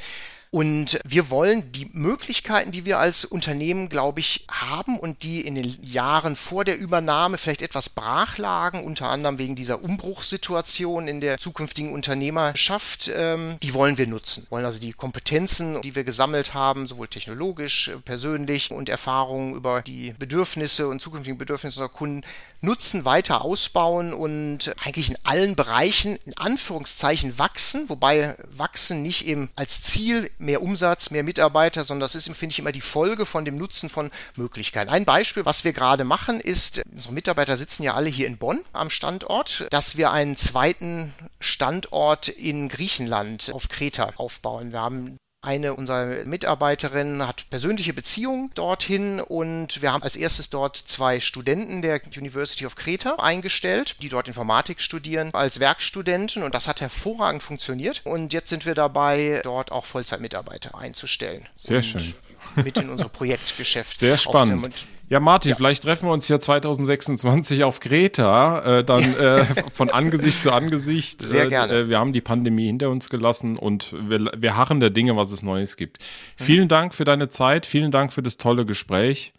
Und 0.53 0.99
wir 1.05 1.29
wollen 1.29 1.71
die 1.71 1.89
Möglichkeiten, 1.93 2.71
die 2.71 2.83
wir 2.83 2.99
als 2.99 3.23
Unternehmen, 3.23 3.87
glaube 3.87 4.19
ich, 4.19 4.45
haben 4.51 4.99
und 4.99 5.23
die 5.23 5.39
in 5.39 5.55
den 5.55 5.77
Jahren 5.81 6.35
vor 6.35 6.65
der 6.65 6.77
Übernahme 6.77 7.37
vielleicht 7.37 7.61
etwas 7.61 7.87
brach 7.87 8.37
lagen, 8.37 8.83
unter 8.83 9.09
anderem 9.09 9.37
wegen 9.37 9.55
dieser 9.55 9.81
Umbruchssituation 9.81 11.07
in 11.07 11.21
der 11.21 11.37
zukünftigen 11.37 11.93
Unternehmerschaft, 11.93 13.09
ähm, 13.15 13.55
die 13.63 13.73
wollen 13.73 13.97
wir 13.97 14.07
nutzen. 14.07 14.43
Wir 14.43 14.51
wollen 14.51 14.65
also 14.65 14.79
die 14.79 14.91
Kompetenzen, 14.91 15.81
die 15.83 15.95
wir 15.95 16.03
gesammelt 16.03 16.53
haben, 16.53 16.85
sowohl 16.85 17.07
technologisch, 17.07 17.89
persönlich 18.03 18.71
und 18.71 18.89
Erfahrungen 18.89 19.55
über 19.55 19.81
die 19.81 20.13
Bedürfnisse 20.19 20.89
und 20.89 21.01
zukünftigen 21.01 21.37
Bedürfnisse 21.37 21.79
unserer 21.79 21.87
Kunden 21.87 22.23
nutzen, 22.59 23.05
weiter 23.05 23.45
ausbauen 23.45 24.13
und 24.13 24.73
eigentlich 24.83 25.11
in 25.11 25.17
allen 25.23 25.55
Bereichen 25.55 26.17
in 26.25 26.35
Anführungszeichen 26.35 27.37
wachsen, 27.37 27.87
wobei 27.87 28.35
wachsen 28.53 29.01
nicht 29.01 29.25
eben 29.25 29.49
als 29.55 29.81
Ziel 29.81 30.29
mehr 30.41 30.61
Umsatz, 30.61 31.11
mehr 31.11 31.23
Mitarbeiter, 31.23 31.83
sondern 31.83 32.01
das 32.01 32.15
ist, 32.15 32.25
finde 32.35 32.53
ich, 32.53 32.59
immer 32.59 32.71
die 32.71 32.81
Folge 32.81 33.25
von 33.25 33.45
dem 33.45 33.57
Nutzen 33.57 33.89
von 33.89 34.09
Möglichkeiten. 34.35 34.89
Ein 34.89 35.05
Beispiel, 35.05 35.45
was 35.45 35.63
wir 35.63 35.73
gerade 35.73 36.03
machen, 36.03 36.39
ist, 36.39 36.81
unsere 36.91 37.13
Mitarbeiter 37.13 37.57
sitzen 37.57 37.83
ja 37.83 37.93
alle 37.93 38.09
hier 38.09 38.27
in 38.27 38.37
Bonn 38.37 38.59
am 38.73 38.89
Standort, 38.89 39.67
dass 39.69 39.97
wir 39.97 40.11
einen 40.11 40.37
zweiten 40.37 41.13
Standort 41.39 42.27
in 42.27 42.69
Griechenland 42.69 43.51
auf 43.53 43.69
Kreta 43.69 44.09
aufbauen. 44.17 44.71
Wir 44.71 44.81
haben 44.81 45.17
eine 45.43 45.73
unserer 45.73 46.23
Mitarbeiterinnen 46.25 47.25
hat 47.25 47.49
persönliche 47.49 47.93
Beziehungen 47.93 48.51
dorthin 48.53 49.19
und 49.19 49.81
wir 49.81 49.91
haben 49.91 50.03
als 50.03 50.15
erstes 50.15 50.51
dort 50.51 50.77
zwei 50.77 51.19
Studenten 51.19 51.81
der 51.81 51.99
University 52.15 52.65
of 52.67 52.75
Creta 52.75 53.15
eingestellt, 53.15 53.95
die 54.03 54.09
dort 54.09 54.27
Informatik 54.27 54.79
studieren 54.81 55.31
als 55.33 55.59
Werkstudenten 55.59 56.43
und 56.43 56.53
das 56.53 56.67
hat 56.67 56.79
hervorragend 56.81 57.41
funktioniert 57.41 58.01
und 58.03 58.33
jetzt 58.33 58.49
sind 58.49 58.67
wir 58.67 58.75
dabei, 58.75 59.41
dort 59.43 59.71
auch 59.71 59.85
Vollzeitmitarbeiter 59.85 60.77
einzustellen. 60.77 61.47
Sehr 61.57 61.81
schön. 61.81 62.13
Mit 62.55 62.77
in 62.77 62.89
unser 62.91 63.09
Projektgeschäft. 63.09 63.97
Sehr 63.97 64.17
spannend. 64.17 64.85
Ja, 65.11 65.19
Martin, 65.19 65.49
ja. 65.49 65.55
vielleicht 65.57 65.83
treffen 65.83 66.07
wir 66.07 66.13
uns 66.13 66.27
hier 66.27 66.39
2026 66.39 67.65
auf 67.65 67.81
Kreta, 67.81 68.79
äh, 68.79 68.83
dann 68.85 69.03
äh, 69.19 69.43
von 69.73 69.89
Angesicht 69.89 70.41
zu 70.41 70.53
Angesicht. 70.53 71.21
Sehr 71.21 71.47
gerne. 71.47 71.73
Äh, 71.73 71.89
wir 71.89 71.99
haben 71.99 72.13
die 72.13 72.21
Pandemie 72.21 72.67
hinter 72.67 72.89
uns 72.89 73.09
gelassen 73.09 73.57
und 73.57 73.93
wir, 74.07 74.31
wir 74.37 74.55
harren 74.55 74.79
der 74.79 74.89
Dinge, 74.89 75.17
was 75.17 75.33
es 75.33 75.43
Neues 75.43 75.75
gibt. 75.75 75.99
Mhm. 75.99 76.43
Vielen 76.45 76.67
Dank 76.69 76.93
für 76.93 77.03
deine 77.03 77.27
Zeit, 77.27 77.65
vielen 77.65 77.91
Dank 77.91 78.13
für 78.13 78.21
das 78.21 78.37
tolle 78.37 78.65
Gespräch. 78.65 79.33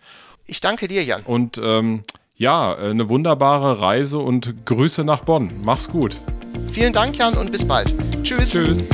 Ich 0.47 0.61
danke 0.61 0.89
dir, 0.89 1.03
Jan. 1.05 1.23
Und 1.23 1.59
ähm, 1.63 2.03
ja, 2.37 2.77
eine 2.77 3.09
wunderbare 3.09 3.81
Reise 3.81 4.19
und 4.19 4.67
Grüße 4.67 5.05
nach 5.05 5.21
Bonn. 5.21 5.53
Mach's 5.63 5.89
gut. 5.89 6.21
Vielen 6.71 6.93
Dank, 6.93 7.17
Jan, 7.17 7.33
und 7.33 7.51
bis 7.51 7.67
bald. 7.67 7.95
Tschüss. 8.23 8.53
Tschüss. 8.53 8.91